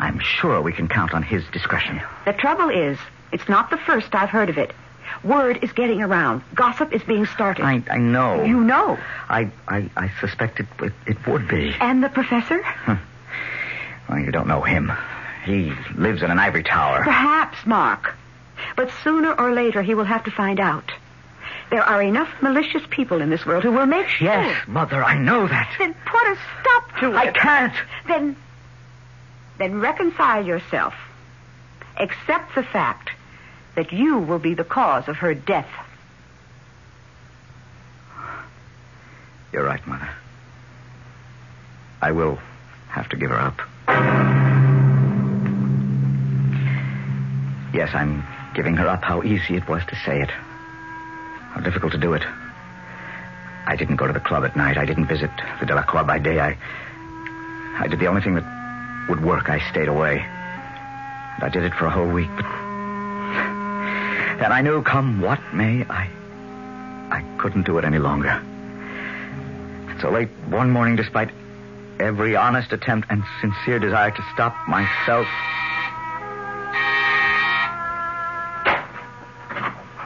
[0.00, 2.00] I'm sure we can count on his discretion.
[2.24, 2.98] The trouble is,
[3.32, 4.72] it's not the first I've heard of it.
[5.22, 6.42] Word is getting around.
[6.54, 7.64] Gossip is being started.
[7.64, 8.42] I, I know.
[8.44, 8.98] You know.
[9.28, 11.74] I, I, I suspect it, it, it would be.
[11.78, 12.64] And the professor?
[14.08, 14.90] Well, you don't know him.
[15.44, 17.02] He lives in an ivory tower.
[17.04, 18.14] Perhaps, Mark.
[18.76, 20.90] But sooner or later he will have to find out.
[21.70, 24.28] There are enough malicious people in this world who will make sure.
[24.28, 25.74] Yes, Mother, I know that.
[25.78, 27.16] Then put a stop to it.
[27.16, 27.74] I can't.
[28.08, 28.36] Then,
[29.60, 30.94] then reconcile yourself.
[31.98, 33.10] Accept the fact
[33.76, 35.68] that you will be the cause of her death.
[39.52, 40.08] You're right, Mother.
[42.00, 42.38] I will
[42.88, 43.60] have to give her up.
[47.74, 49.02] Yes, I'm giving her up.
[49.02, 50.30] How easy it was to say it.
[50.30, 52.22] How difficult to do it.
[53.66, 54.78] I didn't go to the club at night.
[54.78, 56.40] I didn't visit the Delacroix by day.
[56.40, 56.56] I.
[57.78, 58.59] I did the only thing that
[59.10, 59.50] would work.
[59.50, 60.20] I stayed away.
[60.20, 62.46] And I did it for a whole week, but.
[62.46, 66.08] And I knew, come what may, I.
[67.10, 68.40] I couldn't do it any longer.
[70.00, 71.30] So late one morning, despite
[71.98, 75.26] every honest attempt and sincere desire to stop myself.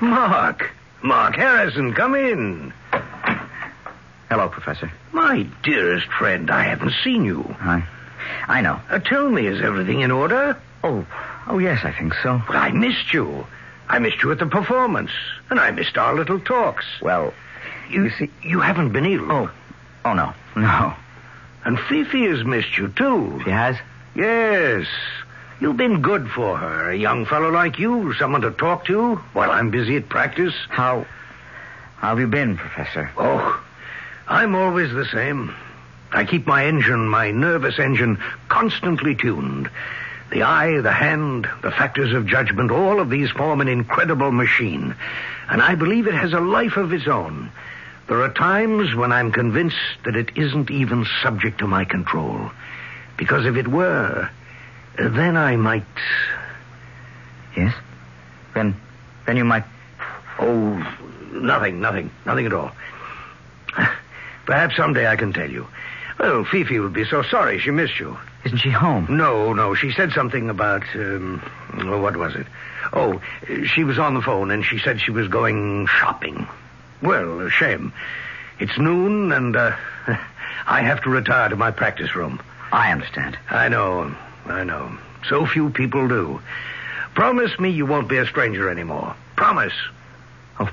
[0.00, 0.72] Mark.
[1.02, 2.72] Mark Harrison, come in.
[4.30, 4.90] Hello, Professor.
[5.12, 7.54] My dearest friend, I haven't seen you.
[7.60, 7.86] I,
[8.46, 8.80] I know.
[8.90, 10.56] Uh, tell me, is everything in order?
[10.82, 11.06] Oh,
[11.46, 12.42] oh yes, I think so.
[12.46, 13.46] But I missed you.
[13.88, 15.10] I missed you at the performance,
[15.50, 16.84] and I missed our little talks.
[17.00, 17.32] Well,
[17.90, 19.30] you, you see, you haven't been ill.
[19.30, 19.50] Oh,
[20.04, 20.94] oh no, no.
[21.64, 23.40] And Fifi has missed you too.
[23.44, 23.76] She has.
[24.14, 24.86] Yes.
[25.60, 29.50] You've been good for her, a young fellow like you, someone to talk to while
[29.50, 30.54] I'm busy at practice.
[30.68, 31.06] How,
[31.96, 33.10] how have you been, Professor?
[33.16, 33.64] Oh,
[34.28, 35.54] I'm always the same.
[36.14, 39.68] I keep my engine, my nervous engine, constantly tuned.
[40.30, 44.94] The eye, the hand, the factors of judgment, all of these form an incredible machine.
[45.50, 47.50] And I believe it has a life of its own.
[48.06, 52.50] There are times when I'm convinced that it isn't even subject to my control.
[53.16, 54.30] Because if it were,
[54.96, 55.82] then I might.
[57.56, 57.74] Yes?
[58.54, 58.76] Then,
[59.26, 59.64] then you might.
[60.38, 60.94] Oh,
[61.32, 62.72] nothing, nothing, nothing at all.
[64.46, 65.66] Perhaps someday I can tell you.
[66.18, 68.16] Well, Fifi will be so sorry she missed you.
[68.44, 69.06] Isn't she home?
[69.10, 69.74] No, no.
[69.74, 71.40] She said something about, um,
[72.00, 72.46] what was it?
[72.92, 73.20] Oh,
[73.66, 76.46] she was on the phone and she said she was going shopping.
[77.02, 77.92] Well, a shame.
[78.58, 79.76] It's noon and uh,
[80.66, 82.40] I have to retire to my practice room.
[82.70, 83.38] I understand.
[83.50, 84.14] I know,
[84.46, 84.96] I know.
[85.28, 86.40] So few people do.
[87.14, 89.14] Promise me you won't be a stranger anymore.
[89.36, 89.74] Promise.
[90.60, 90.68] Oh.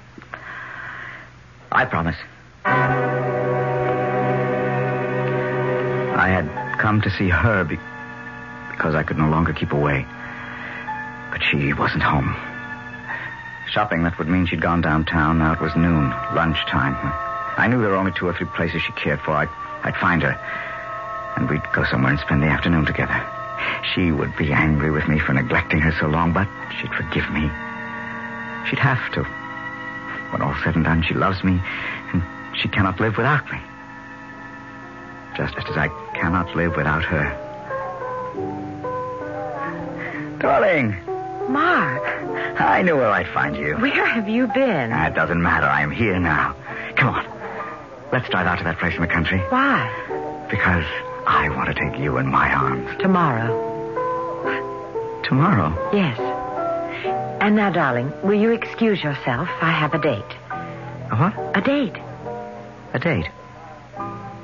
[1.71, 2.17] I promise.
[6.81, 7.79] Come to see her be-
[8.71, 10.05] because I could no longer keep away.
[11.29, 12.35] But she wasn't home.
[13.69, 15.37] Shopping, that would mean she'd gone downtown.
[15.37, 16.97] Now it was noon, lunchtime.
[17.55, 19.31] I knew there were only two or three places she cared for.
[19.31, 19.49] I'd,
[19.83, 20.33] I'd find her.
[21.37, 23.21] And we'd go somewhere and spend the afternoon together.
[23.93, 26.47] She would be angry with me for neglecting her so long, but
[26.79, 27.41] she'd forgive me.
[28.67, 29.23] She'd have to.
[30.33, 31.61] When all's said and done, she loves me,
[32.11, 32.23] and
[32.57, 33.59] she cannot live without me.
[35.37, 35.87] Just as I
[36.21, 37.25] cannot live without her.
[40.39, 40.95] Darling.
[41.49, 42.03] Mark.
[42.61, 43.75] I knew where I'd find you.
[43.75, 44.91] Where have you been?
[44.93, 45.65] Ah, it doesn't matter.
[45.65, 46.55] I am here now.
[46.95, 47.25] Come on.
[48.11, 49.39] Let's drive out to that place in the country.
[49.49, 50.47] Why?
[50.49, 50.85] Because
[51.25, 52.89] I want to take you in my arms.
[52.99, 53.49] Tomorrow.
[55.23, 55.89] Tomorrow?
[55.91, 56.19] Yes.
[57.41, 59.49] And now, darling, will you excuse yourself?
[59.59, 60.31] I have a date.
[61.09, 61.57] A what?
[61.57, 61.97] A date.
[62.93, 63.29] A date?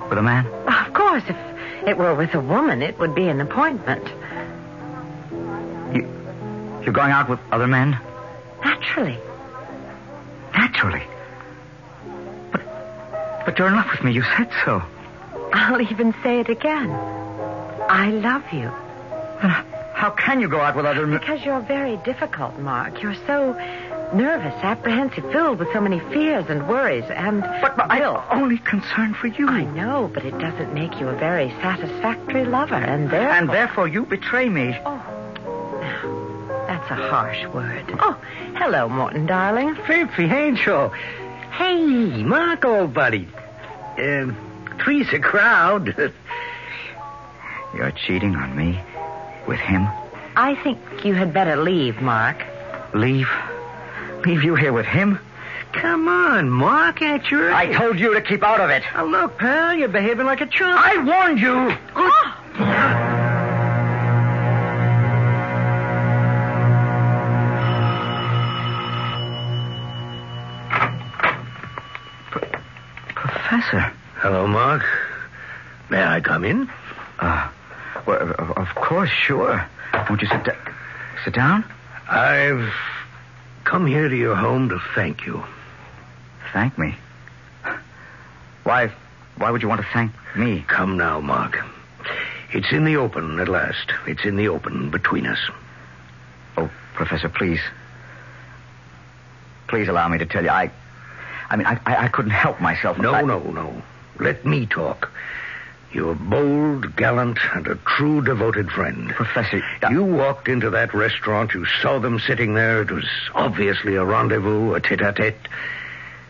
[0.10, 0.48] With a man?
[0.68, 1.47] Of course, if
[1.88, 4.06] it were with a woman, it would be an appointment.
[5.96, 6.02] You,
[6.84, 7.98] you're going out with other men?
[8.64, 9.18] Naturally.
[10.54, 11.04] Naturally.
[12.52, 12.62] But,
[13.46, 14.12] but you're in love with me.
[14.12, 14.84] You said so.
[15.54, 16.92] I'll even say it again.
[16.92, 18.70] I love you.
[19.98, 21.20] How can you go out with other men?
[21.20, 23.02] Because you're very difficult, Mark.
[23.02, 23.54] You're so
[24.14, 27.42] nervous, apprehensive, filled with so many fears and worries, and.
[27.42, 29.48] But I'm only concerned for you.
[29.48, 33.38] I know, but it doesn't make you a very satisfactory lover, and therefore.
[33.38, 34.78] And therefore you betray me.
[34.86, 35.04] Oh.
[35.82, 37.86] Now, that's a harsh word.
[38.00, 38.20] Oh,
[38.56, 39.76] hello, Morton, darling.
[39.88, 40.90] Fifi, Angel.
[41.52, 43.28] Hey, Mark, old buddy.
[43.98, 44.36] Um,
[44.84, 46.14] three's a crowd.
[47.74, 48.80] You're cheating on me
[49.48, 49.88] with him?
[50.36, 52.44] I think you had better leave, Mark.
[52.94, 53.30] Leave?
[54.28, 55.18] Leave you here with him?
[55.72, 58.84] Come on, Mark, at your I told you to keep out of it.
[58.94, 60.78] Now, look, pal, you're behaving like a chump.
[60.86, 62.78] I warned you.
[73.16, 73.92] Professor.
[74.18, 74.84] Hello, Mark.
[75.90, 76.70] May I come in?
[77.20, 77.50] Uh,
[78.06, 79.66] well, of- of course, sure.
[80.10, 80.56] Won't you sit, da-
[81.24, 81.64] sit down?
[82.10, 82.74] I've
[83.68, 85.44] come here to your home to thank you.
[86.54, 86.96] Thank me.
[88.64, 88.92] Why,
[89.38, 90.64] why would you want to thank me?
[90.68, 91.58] Come now, Mark.
[92.54, 93.92] It's in the open at last.
[94.08, 95.40] It's in the open between us.
[96.56, 97.60] Oh, Professor, please.
[99.68, 100.72] Please allow me to tell you, I,
[101.50, 102.98] I mean, I, I, I couldn't help myself.
[102.98, 103.82] No, I- no, no.
[104.20, 105.12] Let me talk.
[105.94, 109.10] You're bold, gallant, and a true devoted friend.
[109.10, 111.54] Professor, uh, You walked into that restaurant.
[111.54, 112.82] You saw them sitting there.
[112.82, 115.48] It was obviously a rendezvous, a tete-a-tete.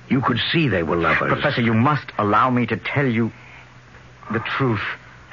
[0.09, 1.33] You could see they were lovers.
[1.33, 3.31] Professor, you must allow me to tell you
[4.31, 4.81] the truth.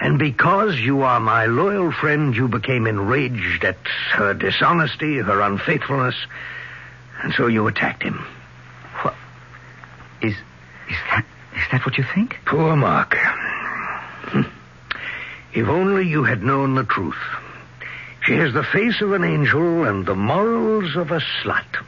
[0.00, 3.76] And because you are my loyal friend, you became enraged at
[4.14, 6.16] her dishonesty, her unfaithfulness,
[7.22, 8.24] and so you attacked him.
[9.02, 9.14] What?
[10.22, 11.24] Is, is that,
[11.56, 12.36] is that what you think?
[12.44, 13.16] Poor Mark.
[15.54, 17.14] If only you had known the truth.
[18.24, 21.84] She has the face of an angel and the morals of a slut.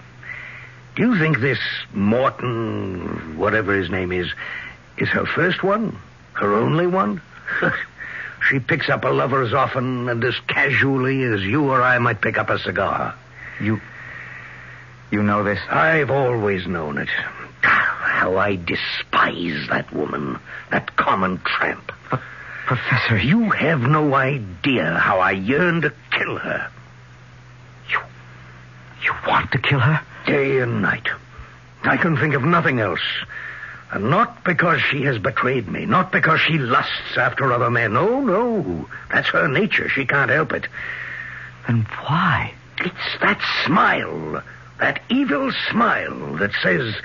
[0.95, 1.59] Do you think this
[1.93, 4.29] Morton, whatever his name is,
[4.97, 5.99] is her first one?
[6.35, 7.21] Her only one?
[8.49, 12.21] she picks up a lover as often and as casually as you or I might
[12.21, 13.15] pick up a cigar.
[13.61, 13.81] You,
[15.11, 15.59] you know this?
[15.69, 17.09] I've always known it.
[17.65, 20.39] Ah, how I despise that woman,
[20.71, 21.91] that common tramp.
[22.67, 26.69] Professor, You have no idea how I yearn to kill her.
[27.89, 27.99] you
[29.05, 30.01] you want to kill her?
[30.27, 31.07] Day and night.
[31.85, 33.01] I can think of nothing else.
[33.93, 37.93] And not because she has betrayed me, not because she lusts after other men.
[37.93, 38.89] No, no.
[39.13, 39.89] That's her nature.
[39.89, 40.67] She can't help it.
[41.69, 42.53] Then why?
[42.79, 44.43] It's that smile,
[44.81, 46.97] that evil smile that says,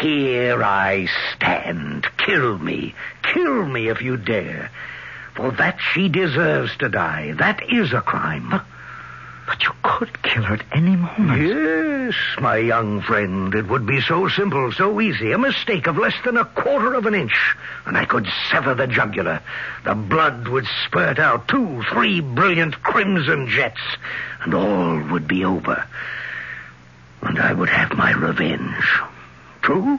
[0.00, 2.06] Here I stand.
[2.16, 2.94] Kill me.
[3.22, 4.70] Kill me if you dare.
[5.34, 7.32] For that she deserves to die.
[7.38, 8.50] That is a crime.
[8.50, 8.64] But,
[9.46, 11.40] But you could kill her at any moment.
[11.42, 13.54] Yes, my young friend.
[13.54, 15.32] It would be so simple, so easy.
[15.32, 17.56] A mistake of less than a quarter of an inch,
[17.86, 19.40] and I could sever the jugular.
[19.84, 23.80] The blood would spurt out two, three brilliant crimson jets,
[24.42, 25.84] and all would be over.
[27.22, 28.84] And I would have my revenge.
[29.62, 29.98] True?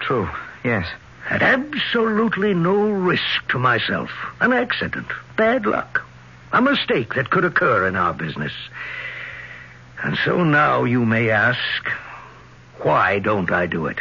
[0.00, 0.28] True,
[0.64, 0.86] yes.
[1.30, 4.10] At absolutely no risk to myself.
[4.40, 5.06] An accident.
[5.36, 6.04] Bad luck.
[6.52, 8.52] A mistake that could occur in our business.
[10.02, 11.88] And so now you may ask,
[12.82, 13.98] why don't I do it?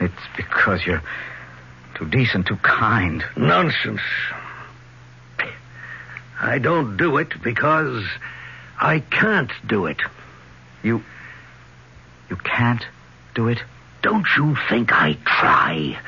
[0.00, 1.02] It's because you're
[1.96, 3.24] too decent, too kind.
[3.36, 4.00] Nonsense.
[6.40, 8.04] I don't do it because
[8.80, 9.98] I can't do it.
[10.84, 11.02] You.
[12.30, 12.84] You can't
[13.34, 13.58] do it?
[14.02, 15.98] Don't you think I try?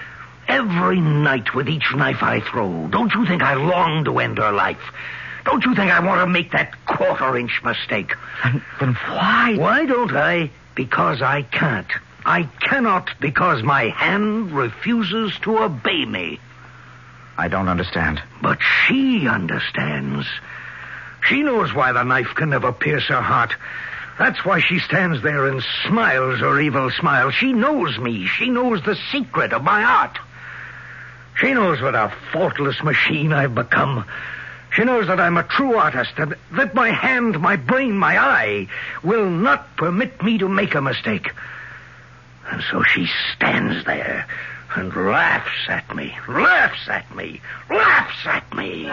[0.48, 2.88] Every night with each knife I throw.
[2.88, 4.80] Don't you think I long to end her life?
[5.44, 8.14] Don't you think I want to make that quarter inch mistake?
[8.42, 9.56] Then, then why?
[9.56, 10.50] Why don't I?
[10.74, 11.90] Because I can't.
[12.26, 16.40] I cannot because my hand refuses to obey me.
[17.36, 18.22] I don't understand.
[18.40, 20.26] But she understands.
[21.28, 23.54] She knows why the knife can never pierce her heart.
[24.18, 27.30] That's why she stands there and smiles her evil smile.
[27.30, 28.26] She knows me.
[28.26, 30.18] She knows the secret of my art.
[31.40, 34.04] She knows what a faultless machine I've become.
[34.72, 38.68] She knows that I'm a true artist and that my hand, my brain, my eye
[39.02, 41.30] will not permit me to make a mistake.
[42.50, 44.26] And so she stands there
[44.76, 48.84] and laughs at me, laughs at me, laughs at me.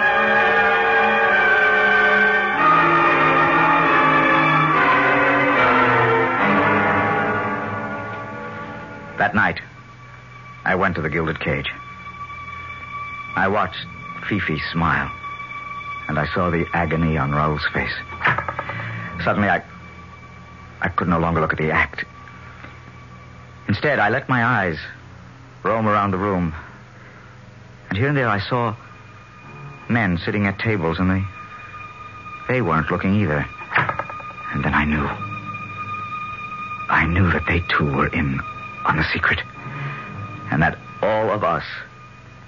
[9.18, 9.60] That night,
[10.66, 11.72] I went to the gilded cage.
[13.36, 13.86] I watched
[14.28, 15.12] Fifi smile,
[16.08, 17.94] and I saw the agony on Raoul's face.
[19.24, 19.64] Suddenly, I.
[20.82, 22.06] I could no longer look at the act.
[23.68, 24.80] Instead, I let my eyes
[25.64, 26.56] roam around the room.
[27.90, 28.76] And here and there, I saw
[29.90, 31.24] men sitting at tables, and they.
[32.48, 33.46] They weren't looking either.
[34.54, 35.08] And then I knew.
[36.90, 38.40] I knew that they too were in
[38.86, 39.40] on the secret.
[40.52, 41.64] And that all of us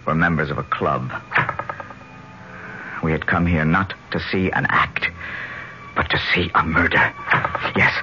[0.05, 1.11] were members of a club.
[3.03, 5.09] We had come here not to see an act,
[5.95, 7.13] but to see a murder.
[7.75, 7.93] Yes,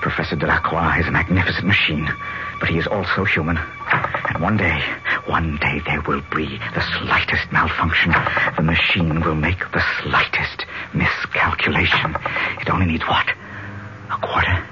[0.00, 2.08] Professor Delacroix is a magnificent machine,
[2.60, 3.58] but he is also human.
[4.28, 4.80] And one day,
[5.26, 8.12] one day there will be the slightest malfunction.
[8.56, 12.16] The machine will make the slightest miscalculation.
[12.60, 13.26] It only needs what?
[14.10, 14.64] A quarter?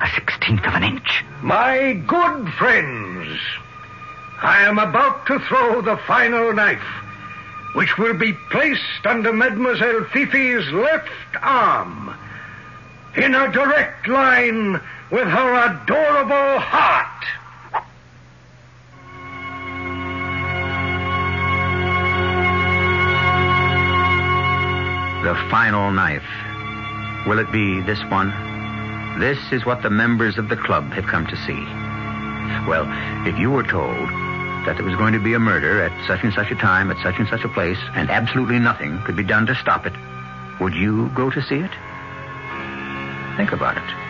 [0.00, 1.24] A sixteenth of an inch?
[1.42, 3.38] My good friends,
[4.42, 6.82] I am about to throw the final knife,
[7.74, 11.10] which will be placed under Mademoiselle Fifi's left
[11.40, 12.14] arm,
[13.16, 14.80] in a direct line
[15.10, 17.10] with her adorable heart.
[25.24, 26.22] The final knife.
[27.26, 28.30] Will it be this one?
[29.18, 31.64] This is what the members of the club have come to see.
[32.68, 32.86] Well,
[33.26, 34.23] if you were told
[34.66, 37.02] that there was going to be a murder at such and such a time, at
[37.02, 39.92] such and such a place, and absolutely nothing could be done to stop it,
[40.60, 41.70] would you go to see it?
[43.36, 44.03] Think about it.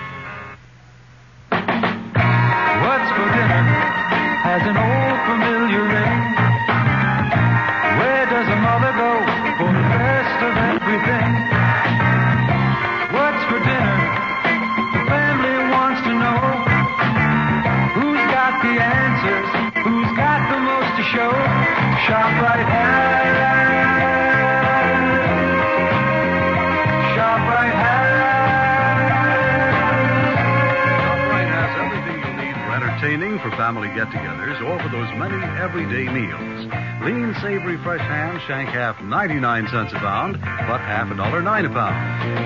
[33.56, 36.66] Family get-togethers, or for those many everyday meals.
[37.02, 41.64] Lean, savory, fresh ham, shank half 99 cents a pound, but half a dollar nine
[41.64, 41.94] a pound.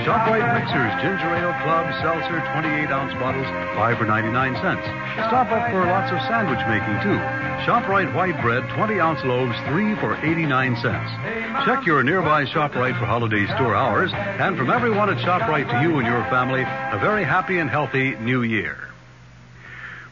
[0.05, 3.47] ShopRite mixers, ginger ale, club, seltzer, 28-ounce bottles,
[3.77, 4.85] five for 99 cents.
[5.31, 7.19] Stop up for lots of sandwich making, too.
[7.65, 11.11] ShopRite white bread, 20-ounce loaves, three for 89 cents.
[11.65, 15.99] Check your nearby ShopRite for holiday store hours, and from everyone at ShopRite to you
[15.99, 18.88] and your family, a very happy and healthy new year.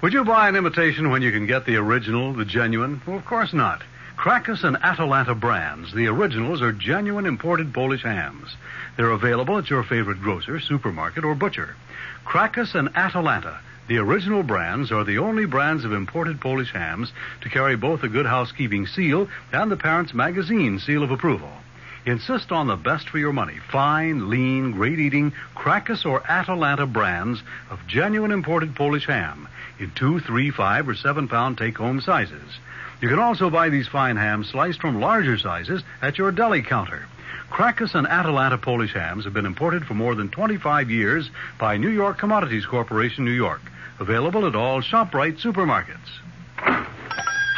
[0.02, 3.00] Would you buy an imitation when you can get the original, the genuine?
[3.06, 3.82] Well, of course not.
[4.18, 8.54] Krakus and Atalanta brands, the originals are genuine imported Polish hams.
[8.96, 11.76] They're available at your favorite grocer, supermarket, or butcher.
[12.26, 17.48] Krakus and Atalanta, the original brands, are the only brands of imported Polish hams to
[17.48, 21.50] carry both the Good Housekeeping seal and the Parents Magazine seal of approval.
[22.04, 23.58] Insist on the best for your money.
[23.72, 29.48] Fine, lean, great eating Krakus or Atalanta brands of genuine imported Polish ham
[29.78, 32.58] in two, three, five, or seven pound take home sizes.
[33.00, 37.06] You can also buy these fine hams sliced from larger sizes at your deli counter.
[37.50, 41.90] Krakus and Atalanta Polish hams have been imported for more than 25 years by New
[41.90, 43.60] York Commodities Corporation, New York.
[44.00, 46.95] Available at all ShopRite supermarkets.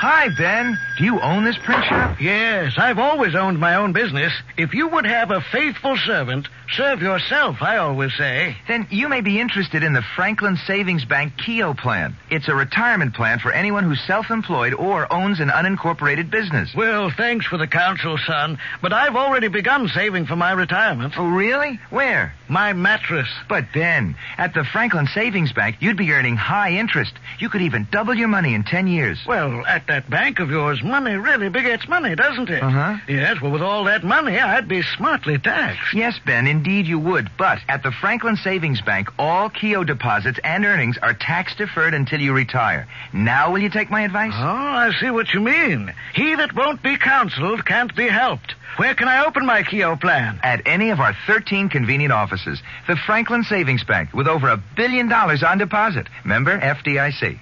[0.01, 0.79] Hi, Ben.
[0.97, 2.21] Do you own this print shop?
[2.21, 4.33] Yes, I've always owned my own business.
[4.57, 6.47] If you would have a faithful servant,
[6.77, 8.57] serve yourself, I always say.
[8.69, 12.15] Then you may be interested in the Franklin Savings Bank Keogh plan.
[12.31, 16.73] It's a retirement plan for anyone who's self-employed or owns an unincorporated business.
[16.77, 21.15] Well, thanks for the counsel, son, but I've already begun saving for my retirement.
[21.17, 21.81] Oh, really?
[21.91, 22.35] Where?
[22.49, 23.29] My mattress.
[23.49, 27.13] But Ben, at the Franklin Savings Bank, you'd be earning high interest.
[27.39, 29.19] You could even double your money in 10 years.
[29.27, 32.63] Well, at that bank of yours, money really begets money, doesn't it?
[32.63, 32.97] Uh-huh.
[33.09, 35.93] Yes, well, with all that money, I'd be smartly taxed.
[35.95, 37.31] Yes, Ben, indeed you would.
[37.37, 42.21] But at the Franklin Savings Bank, all Keogh deposits and earnings are tax deferred until
[42.21, 42.87] you retire.
[43.13, 44.33] Now will you take my advice?
[44.35, 45.93] Oh, I see what you mean.
[46.15, 48.55] He that won't be counseled can't be helped.
[48.79, 50.39] Where can I open my Keogh plan?
[50.45, 52.63] At any of our 13 convenient offices.
[52.87, 56.07] The Franklin Savings Bank with over a billion dollars on deposit.
[56.25, 57.41] Member FDIC.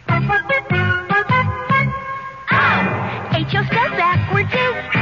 [3.37, 3.61] H.O.
[3.61, 4.95] is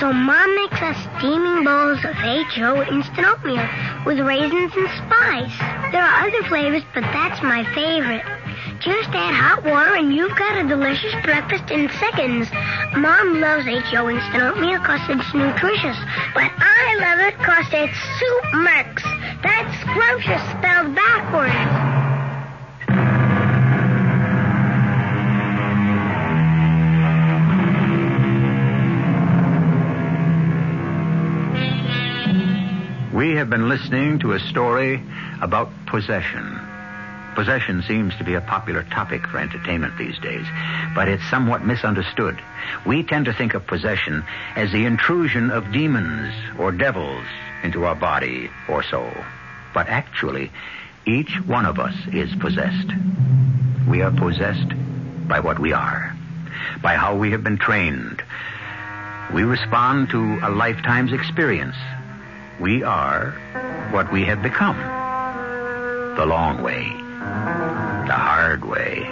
[0.00, 2.82] So Mom makes us steaming bowls of H.O.
[2.88, 3.68] instant oatmeal
[4.06, 5.52] with raisins and spice.
[5.92, 8.24] There are other flavors, but that's my favorite.
[8.80, 12.48] Just add hot water and you've got a delicious breakfast in seconds.
[12.96, 14.08] Mom loves H.O.
[14.08, 15.98] instant oatmeal because it's nutritious,
[16.32, 19.02] but I love it because it's soup mix.
[19.44, 21.89] That's scrumptious spelled backwards.
[33.20, 34.98] We have been listening to a story
[35.42, 36.58] about possession.
[37.34, 40.46] Possession seems to be a popular topic for entertainment these days,
[40.94, 42.40] but it's somewhat misunderstood.
[42.86, 44.24] We tend to think of possession
[44.56, 47.26] as the intrusion of demons or devils
[47.62, 49.12] into our body or soul.
[49.74, 50.50] But actually,
[51.04, 52.88] each one of us is possessed.
[53.86, 54.72] We are possessed
[55.28, 56.16] by what we are,
[56.82, 58.22] by how we have been trained.
[59.30, 61.76] We respond to a lifetime's experience.
[62.60, 63.30] We are
[63.90, 64.76] what we have become.
[66.16, 66.90] The long way.
[68.06, 69.06] The hard way.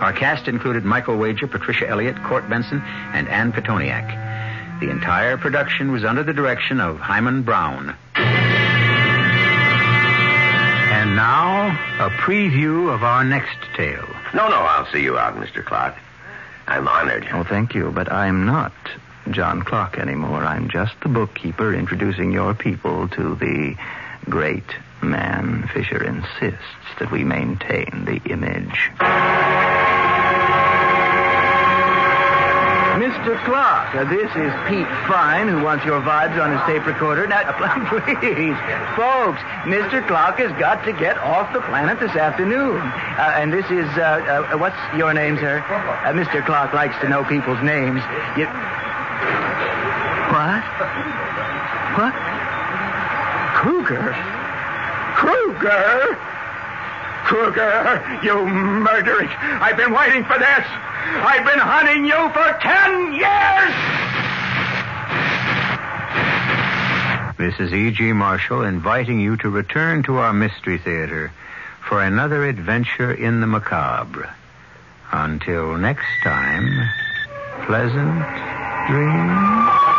[0.00, 2.82] Our cast included Michael Wager, Patricia Elliott, Court Benson,
[3.12, 4.80] and Ann Pitoniak.
[4.80, 7.94] The entire production was under the direction of Himan Brown.
[10.96, 11.68] And now,
[12.04, 14.08] a preview of our next tale.
[14.34, 15.64] No, no, I'll see you out, Mr.
[15.64, 15.94] Clark.
[16.66, 17.28] I'm honored.
[17.32, 18.72] Oh, thank you, but I'm not
[19.30, 20.44] John Clark anymore.
[20.44, 23.76] I'm just the bookkeeper introducing your people to the
[24.28, 25.68] great man.
[25.72, 26.64] Fisher insists
[26.98, 28.90] that we maintain the image.
[33.24, 33.42] Mr.
[33.44, 37.26] Clark, uh, this is Pete Fine, who wants your vibes on his tape recorder.
[37.26, 37.42] Now,
[37.88, 38.56] please,
[38.94, 40.06] folks, Mr.
[40.06, 42.76] Clark has got to get off the planet this afternoon.
[42.76, 45.58] Uh, and this is, uh, uh, what's your name, sir?
[45.58, 46.44] Uh, Mr.
[46.44, 48.00] Clark likes to know people's names.
[48.36, 48.46] You...
[50.32, 50.64] What?
[51.98, 52.14] What?
[53.54, 54.12] Kruger?
[55.14, 56.18] Kruger!
[57.24, 59.28] Kruger, you murdering.
[59.28, 60.64] I've been waiting for this.
[60.66, 63.74] I've been hunting you for ten years!
[67.38, 68.12] This is E.G.
[68.12, 71.32] Marshall inviting you to return to our Mystery Theater
[71.88, 74.32] for another adventure in the macabre.
[75.12, 76.88] Until next time,
[77.66, 78.24] pleasant
[78.86, 79.93] dreams.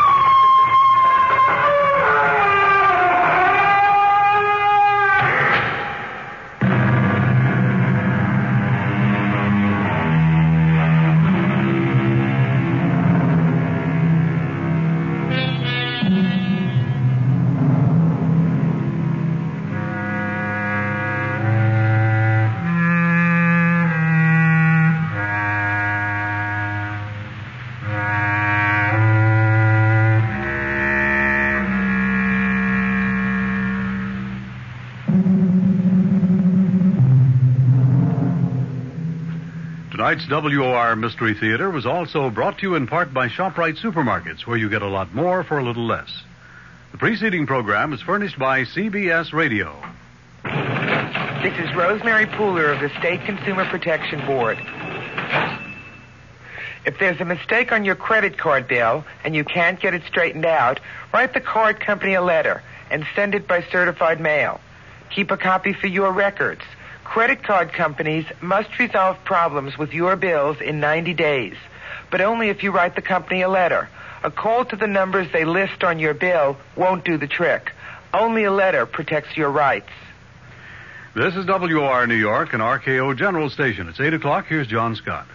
[40.16, 44.56] Tonight's WOR Mystery Theater was also brought to you in part by ShopRite Supermarkets, where
[44.56, 46.24] you get a lot more for a little less.
[46.94, 49.76] The preceding program is furnished by CBS Radio.
[51.44, 54.58] This is Rosemary Pooler of the State Consumer Protection Board.
[56.86, 60.46] If there's a mistake on your credit card bill and you can't get it straightened
[60.46, 60.80] out,
[61.14, 64.62] write the card company a letter and send it by certified mail.
[65.10, 66.62] Keep a copy for your records.
[67.16, 71.56] Credit card companies must resolve problems with your bills in 90 days,
[72.12, 73.88] but only if you write the company a letter.
[74.22, 77.72] A call to the numbers they list on your bill won't do the trick.
[78.14, 79.88] Only a letter protects your rights.
[81.14, 83.88] This is WOR New York and RKO General Station.
[83.88, 84.48] It's 8 o'clock.
[84.48, 85.26] Here's John Scott.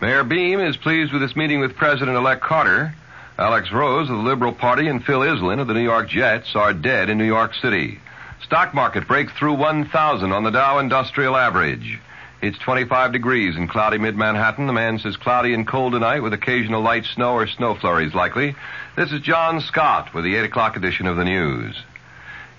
[0.00, 2.94] Mayor Beame is pleased with this meeting with President-elect Carter.
[3.36, 6.72] Alex Rose of the Liberal Party and Phil Iselin of the New York Jets are
[6.72, 8.00] dead in New York City.
[8.44, 11.98] Stock market breaks through 1,000 on the Dow Industrial Average.
[12.42, 14.66] It's 25 degrees in cloudy mid-Manhattan.
[14.66, 18.54] The man says cloudy and cold tonight with occasional light snow or snow flurries likely.
[18.96, 21.82] This is John Scott with the 8 o'clock edition of the news.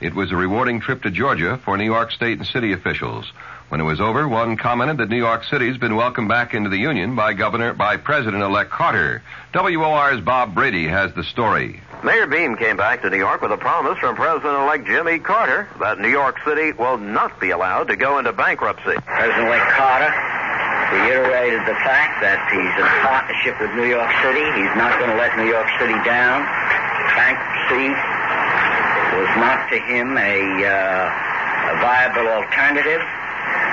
[0.01, 3.31] It was a rewarding trip to Georgia for New York State and city officials.
[3.69, 6.77] When it was over, one commented that New York City's been welcomed back into the
[6.77, 9.23] Union by Governor, by President-elect Carter.
[9.53, 11.81] WOR's Bob Brady has the story.
[12.03, 15.97] Mayor Beame came back to New York with a promise from President-elect Jimmy Carter that
[15.97, 19.01] New York City will not be allowed to go into bankruptcy.
[19.01, 20.13] President-elect Carter
[20.93, 24.45] reiterated the fact that he's in partnership with New York City.
[24.61, 26.45] He's not going to let New York City down.
[27.17, 27.89] Bankruptcy
[29.17, 30.37] was not to him a,
[30.69, 33.01] uh, a viable alternative.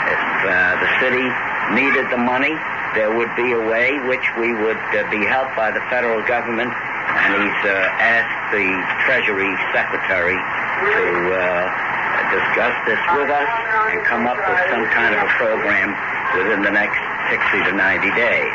[0.08, 0.52] If uh,
[0.82, 1.26] the city
[1.74, 2.54] needed the money,
[2.94, 6.68] there would be a way which we would uh, be helped by the federal government,
[6.68, 8.68] and he's uh, asked the
[9.08, 11.92] Treasury Secretary to uh,
[12.34, 13.48] discuss this with us
[13.92, 15.96] and come up with some kind of a program
[16.36, 16.98] within the next
[17.30, 18.52] 60 to 90 days.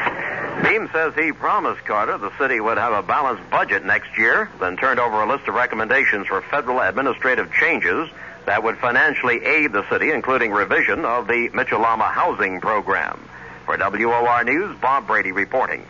[0.66, 4.76] Beame says he promised Carter the city would have a balanced budget next year, then
[4.76, 8.10] turned over a list of recommendations for federal administrative changes
[8.48, 13.20] that would financially aid the city, including revision of the Mitchell-Lama housing program.
[13.66, 15.86] For WOR News, Bob Brady reporting.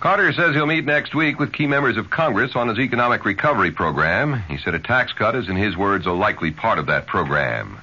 [0.00, 3.70] Carter says he'll meet next week with key members of Congress on his economic recovery
[3.70, 4.42] program.
[4.48, 7.78] He said a tax cut is, in his words, a likely part of that program.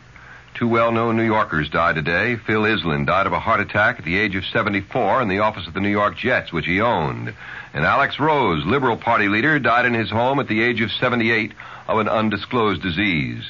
[0.54, 2.36] Two well-known New Yorkers died today.
[2.36, 5.66] Phil Iselin died of a heart attack at the age of 74 in the office
[5.66, 7.34] of the New York Jets, which he owned.
[7.74, 11.54] And Alex Rose, Liberal Party leader, died in his home at the age of 78
[11.88, 13.50] of an undisclosed disease.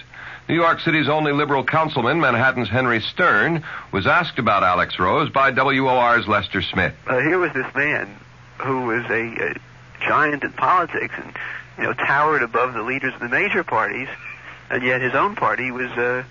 [0.49, 5.51] New York City's only liberal councilman, Manhattan's Henry Stern, was asked about Alex Rose by
[5.51, 6.95] WOR's Lester Smith.
[7.05, 8.09] Uh, here was this man
[8.57, 9.55] who was a, a
[10.03, 11.33] giant in politics and,
[11.77, 14.07] you know, towered above the leaders of the major parties,
[14.71, 16.23] and yet his own party was uh,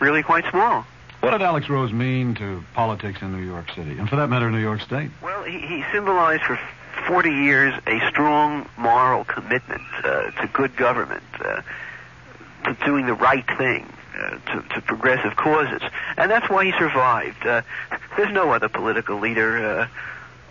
[0.00, 0.84] really quite small.
[1.20, 4.50] What did Alex Rose mean to politics in New York City, and for that matter,
[4.50, 5.10] New York State?
[5.22, 6.58] Well, he, he symbolized for
[7.06, 11.62] 40 years a strong moral commitment uh, to good government, uh,
[12.64, 13.86] to doing the right thing,
[14.20, 15.82] uh, to, to progressive causes.
[16.16, 17.46] And that's why he survived.
[17.46, 17.62] Uh,
[18.16, 19.88] there's no other political leader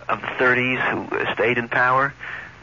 [0.08, 2.12] uh, of the 30s who uh, stayed in power.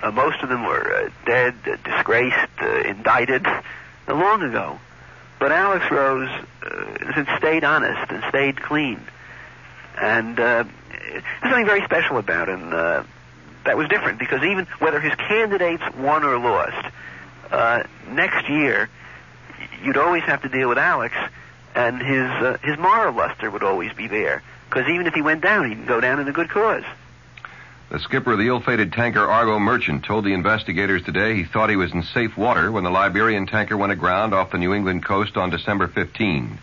[0.02, 2.50] Uh, most of them were uh, dead, disgraced,
[2.86, 3.46] indicted
[4.08, 4.80] long ago.
[5.40, 6.30] But Alex Rose
[7.38, 9.00] stayed honest and stayed clean.
[10.00, 10.66] And there's
[11.42, 16.38] something very special about him that was different because even whether his candidates won or
[16.40, 16.94] lost,
[18.10, 18.90] next year
[19.84, 21.16] you'd always have to deal with Alex,
[21.76, 24.44] and his uh, his moral luster would always be there.
[24.70, 26.84] Because even if he went down, he'd go down in a good cause.
[27.90, 31.78] The skipper of the ill-fated tanker Argo Merchant told the investigators today he thought he
[31.78, 35.38] was in safe water when the Liberian tanker went aground off the New England coast
[35.38, 36.58] on December 15.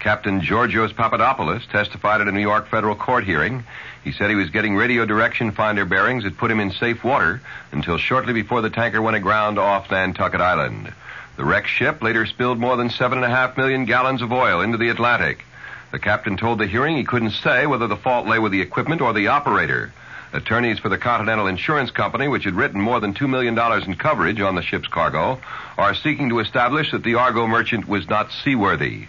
[0.00, 3.64] Captain Georgios Papadopoulos testified at a New York federal court hearing.
[4.04, 7.40] He said he was getting radio direction finder bearings that put him in safe water
[7.72, 10.92] until shortly before the tanker went aground off Nantucket Island.
[11.36, 14.62] The wrecked ship later spilled more than seven and a half million gallons of oil
[14.62, 15.44] into the Atlantic.
[15.92, 19.00] The captain told the hearing he couldn't say whether the fault lay with the equipment
[19.00, 19.92] or the operator.
[20.32, 24.40] Attorneys for the Continental Insurance Company, which had written more than $2 million in coverage
[24.40, 25.40] on the ship's cargo,
[25.78, 29.06] are seeking to establish that the Argo merchant was not seaworthy.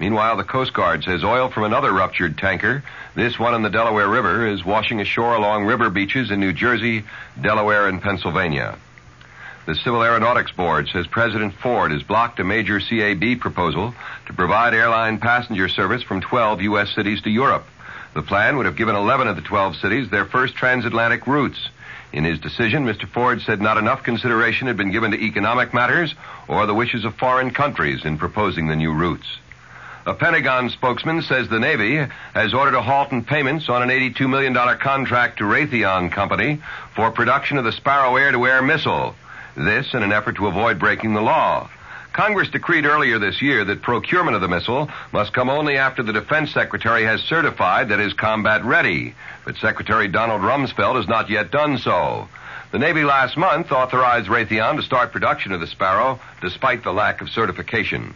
[0.00, 2.82] Meanwhile, the Coast Guard says oil from another ruptured tanker,
[3.14, 7.04] this one in the Delaware River, is washing ashore along river beaches in New Jersey,
[7.40, 8.76] Delaware, and Pennsylvania.
[9.66, 13.94] The Civil Aeronautics Board says President Ford has blocked a major CAB proposal
[14.26, 16.94] to provide airline passenger service from 12 U.S.
[16.94, 17.64] cities to Europe.
[18.12, 21.70] The plan would have given 11 of the 12 cities their first transatlantic routes.
[22.12, 23.08] In his decision, Mr.
[23.08, 26.14] Ford said not enough consideration had been given to economic matters
[26.46, 29.26] or the wishes of foreign countries in proposing the new routes.
[30.06, 31.96] A Pentagon spokesman says the Navy
[32.34, 36.60] has ordered a halt in payments on an $82 million contract to Raytheon Company
[36.94, 39.14] for production of the Sparrow air-to-air missile.
[39.56, 41.68] This in an effort to avoid breaking the law.
[42.12, 46.12] Congress decreed earlier this year that procurement of the missile must come only after the
[46.12, 49.14] Defense Secretary has certified that it is combat ready.
[49.44, 52.28] But Secretary Donald Rumsfeld has not yet done so.
[52.70, 57.20] The Navy last month authorized Raytheon to start production of the Sparrow despite the lack
[57.20, 58.14] of certification.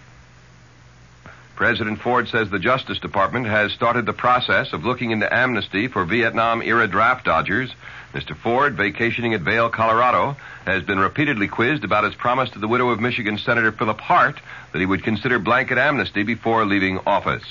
[1.59, 6.05] President Ford says the Justice Department has started the process of looking into amnesty for
[6.05, 7.69] Vietnam era draft dodgers.
[8.13, 8.37] Mr.
[8.37, 12.89] Ford, vacationing at Vail, Colorado, has been repeatedly quizzed about his promise to the widow
[12.89, 14.41] of Michigan Senator Philip Hart
[14.73, 17.45] that he would consider blanket amnesty before leaving office.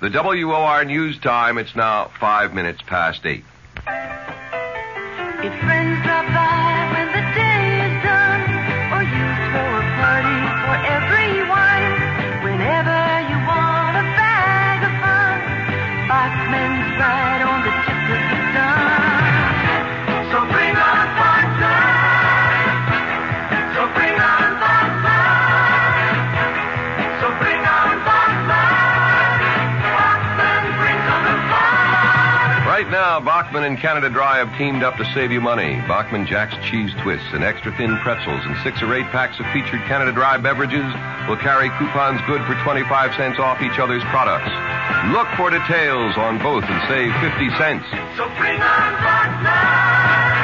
[0.00, 3.44] The WOR News Time, it's now five minutes past eight.
[5.38, 6.85] If friends by
[32.76, 35.76] Right now, Bachman and Canada Dry have teamed up to save you money.
[35.88, 39.80] Bachman Jack's Cheese Twists and extra thin pretzels and six or eight packs of featured
[39.88, 40.84] Canada Dry beverages
[41.26, 44.52] will carry coupons good for 25 cents off each other's products.
[45.08, 47.88] Look for details on both and save 50 cents.
[48.12, 50.35] So bring on Bachman.